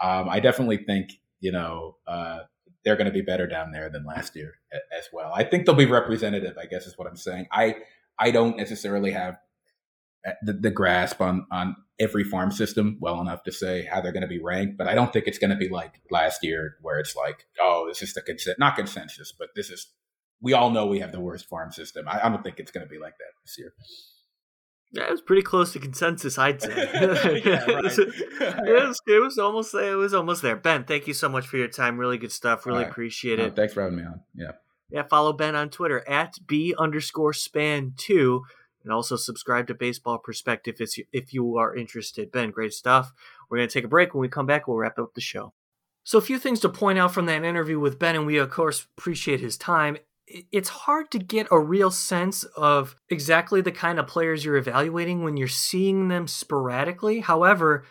[0.00, 1.10] um, I definitely think
[1.40, 2.40] you know uh,
[2.84, 4.54] they're going to be better down there than last year
[4.98, 5.32] as well.
[5.34, 6.56] I think they'll be representative.
[6.58, 7.46] I guess is what I'm saying.
[7.52, 7.76] I
[8.18, 9.36] I don't necessarily have
[10.42, 14.22] the, the grasp on on every farm system well enough to say how they're going
[14.22, 16.98] to be ranked, but I don't think it's going to be like last year where
[16.98, 19.92] it's like, oh, this is the consent not consensus, but this is
[20.42, 22.08] we all know we have the worst farm system.
[22.08, 23.74] I, I don't think it's going to be like that this year.
[24.92, 26.74] Yeah, it was pretty close to consensus, I'd say.
[27.44, 29.92] yeah, it, was, it was almost there.
[29.92, 30.56] It was almost there.
[30.56, 31.98] Ben, thank you so much for your time.
[31.98, 32.66] Really good stuff.
[32.66, 32.90] Really right.
[32.90, 33.54] appreciate it.
[33.54, 34.20] thanks for having me on.
[34.34, 34.52] Yeah.
[34.90, 38.42] Yeah, follow Ben on Twitter at B underscore span two.
[38.82, 42.32] And also subscribe to Baseball Prospectus if you are interested.
[42.32, 43.12] Ben, great stuff.
[43.48, 44.14] We're going to take a break.
[44.14, 45.52] When we come back, we'll wrap up the show.
[46.02, 48.48] So, a few things to point out from that interview with Ben, and we, of
[48.50, 49.98] course, appreciate his time.
[50.52, 55.22] It's hard to get a real sense of exactly the kind of players you're evaluating
[55.24, 57.20] when you're seeing them sporadically.
[57.20, 57.84] However,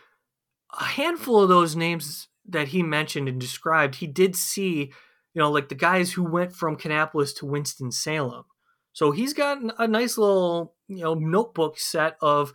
[0.79, 4.91] a handful of those names that he mentioned and described, he did see,
[5.33, 8.45] you know, like the guys who went from Kannapolis to Winston-Salem.
[8.93, 12.53] So he's got a nice little, you know, notebook set of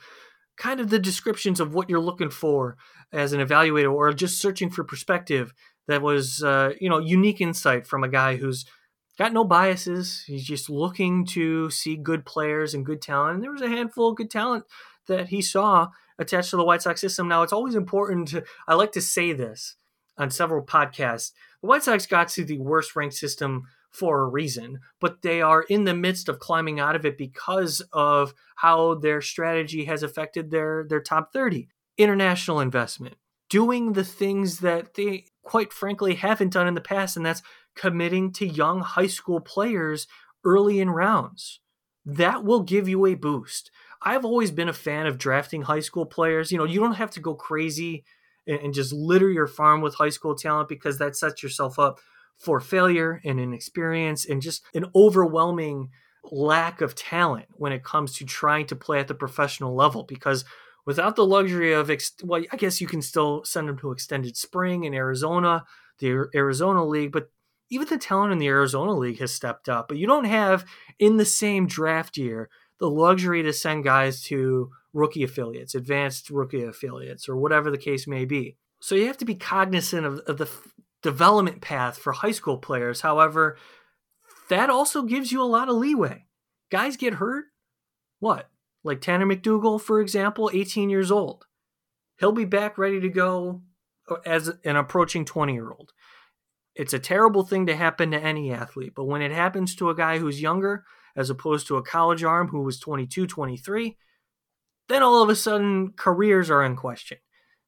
[0.56, 2.76] kind of the descriptions of what you're looking for
[3.12, 5.52] as an evaluator or just searching for perspective
[5.86, 8.64] that was uh, you know unique insight from a guy who's
[9.18, 10.24] got no biases.
[10.26, 13.36] He's just looking to see good players and good talent.
[13.36, 14.64] And there was a handful of good talent
[15.06, 15.88] that he saw
[16.18, 17.28] attached to the white sox system.
[17.28, 19.76] Now it's always important to i like to say this
[20.16, 21.32] on several podcasts.
[21.60, 25.62] The white sox got to the worst ranked system for a reason, but they are
[25.62, 30.50] in the midst of climbing out of it because of how their strategy has affected
[30.50, 31.68] their their top 30.
[31.96, 33.14] International investment,
[33.48, 37.42] doing the things that they quite frankly haven't done in the past and that's
[37.74, 40.06] committing to young high school players
[40.44, 41.60] early in rounds.
[42.04, 43.70] That will give you a boost.
[44.02, 46.52] I've always been a fan of drafting high school players.
[46.52, 48.04] You know, you don't have to go crazy
[48.46, 51.98] and, just litter your farm with high school talent because that sets yourself up
[52.36, 55.88] for failure and inexperience and just an overwhelming
[56.30, 60.44] lack of talent when it comes to trying to play at the professional level because
[60.86, 64.34] without the luxury of ex- well i guess you can still send them to extended
[64.34, 65.62] spring in arizona
[65.98, 67.28] the arizona league but
[67.74, 70.64] even the talent in the arizona league has stepped up but you don't have
[70.98, 72.48] in the same draft year
[72.78, 78.06] the luxury to send guys to rookie affiliates advanced rookie affiliates or whatever the case
[78.06, 80.48] may be so you have to be cognizant of, of the
[81.04, 83.02] development path for high school players.
[83.02, 83.56] However,
[84.48, 86.24] that also gives you a lot of leeway.
[86.72, 87.44] Guys get hurt.
[88.18, 88.48] What?
[88.82, 91.44] Like Tanner McDougal, for example, 18 years old.
[92.18, 93.62] He'll be back ready to go
[94.10, 95.92] uh, as an approaching 20 year old.
[96.74, 99.94] It's a terrible thing to happen to any athlete, but when it happens to a
[99.94, 100.84] guy who's younger,
[101.16, 103.96] as opposed to a college arm who was 22, 23,
[104.88, 107.18] then all of a sudden careers are in question.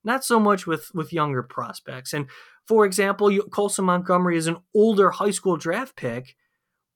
[0.05, 2.13] Not so much with, with younger prospects.
[2.13, 2.27] And
[2.67, 6.35] for example, Colson Montgomery is an older high school draft pick,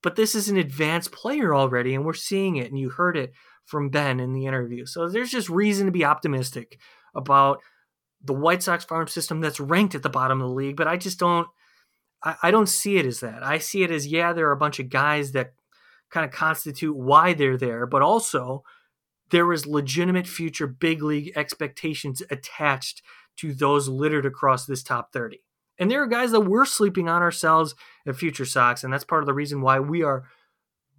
[0.02, 3.32] but this is an advanced player already, and we're seeing it, and you heard it
[3.64, 4.86] from Ben in the interview.
[4.86, 6.78] So there's just reason to be optimistic
[7.14, 7.60] about
[8.22, 10.96] the White Sox farm system that's ranked at the bottom of the league, but I
[10.96, 11.46] just don't
[12.22, 13.42] I, I don't see it as that.
[13.42, 15.52] I see it as yeah, there are a bunch of guys that
[16.10, 18.64] kind of constitute why they're there, but also
[19.30, 23.02] there is legitimate future big league expectations attached
[23.36, 25.40] to those littered across this top 30.
[25.78, 27.74] And there are guys that we're sleeping on ourselves
[28.06, 30.24] at Future Sox, and that's part of the reason why we are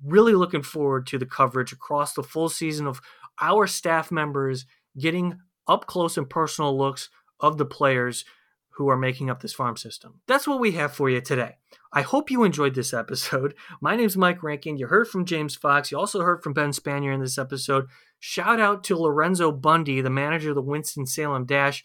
[0.03, 2.99] really looking forward to the coverage across the full season of
[3.39, 4.65] our staff members
[4.97, 7.09] getting up close and personal looks
[7.39, 8.26] of the players
[8.72, 10.22] who are making up this farm system.
[10.28, 11.57] That's what we have for you today.
[11.91, 13.53] I hope you enjoyed this episode.
[13.82, 14.78] My name is Mike Rankin.
[14.78, 15.91] You heard from James Fox.
[15.91, 17.88] You also heard from Ben Spanier in this episode.
[18.19, 21.84] Shout out to Lorenzo Bundy, the manager of the Winston-Salem Dash,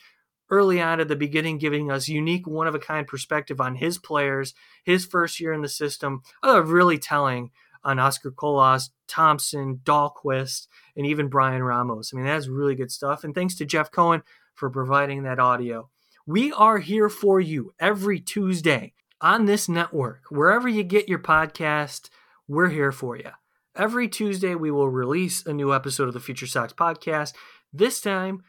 [0.48, 3.98] early on at the beginning, giving us unique, one of a kind perspective on his
[3.98, 6.22] players, his first year in the system.
[6.42, 7.50] I really telling
[7.82, 10.66] on Oscar Colas, Thompson, Dalquist,
[10.96, 12.12] and even Bryan Ramos.
[12.12, 13.24] I mean, that's really good stuff.
[13.24, 14.22] And thanks to Jeff Cohen
[14.54, 15.88] for providing that audio.
[16.28, 20.22] We are here for you every Tuesday on this network.
[20.28, 22.10] Wherever you get your podcast,
[22.48, 23.30] we're here for you.
[23.76, 27.32] Every Tuesday, we will release a new episode of the Future Sox podcast.
[27.72, 28.42] This time,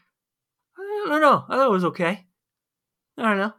[0.76, 1.44] I don't know.
[1.48, 2.26] I thought it was okay.
[3.16, 3.52] I don't know.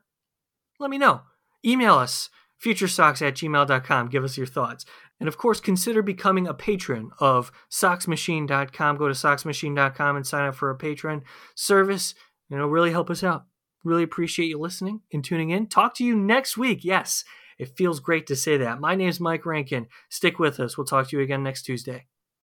[0.81, 1.21] Let me know.
[1.65, 2.29] Email us,
[2.61, 4.09] futuresox at gmail.com.
[4.09, 4.85] Give us your thoughts.
[5.21, 8.97] And of course, consider becoming a patron of soxmachine.com.
[8.97, 11.23] Go to soxmachine.com and sign up for a patron
[11.55, 12.15] service.
[12.49, 13.45] You know, really help us out.
[13.83, 15.67] Really appreciate you listening and tuning in.
[15.67, 16.83] Talk to you next week.
[16.83, 17.23] Yes,
[17.57, 18.79] it feels great to say that.
[18.79, 19.87] My name is Mike Rankin.
[20.09, 20.77] Stick with us.
[20.77, 22.05] We'll talk to you again next Tuesday.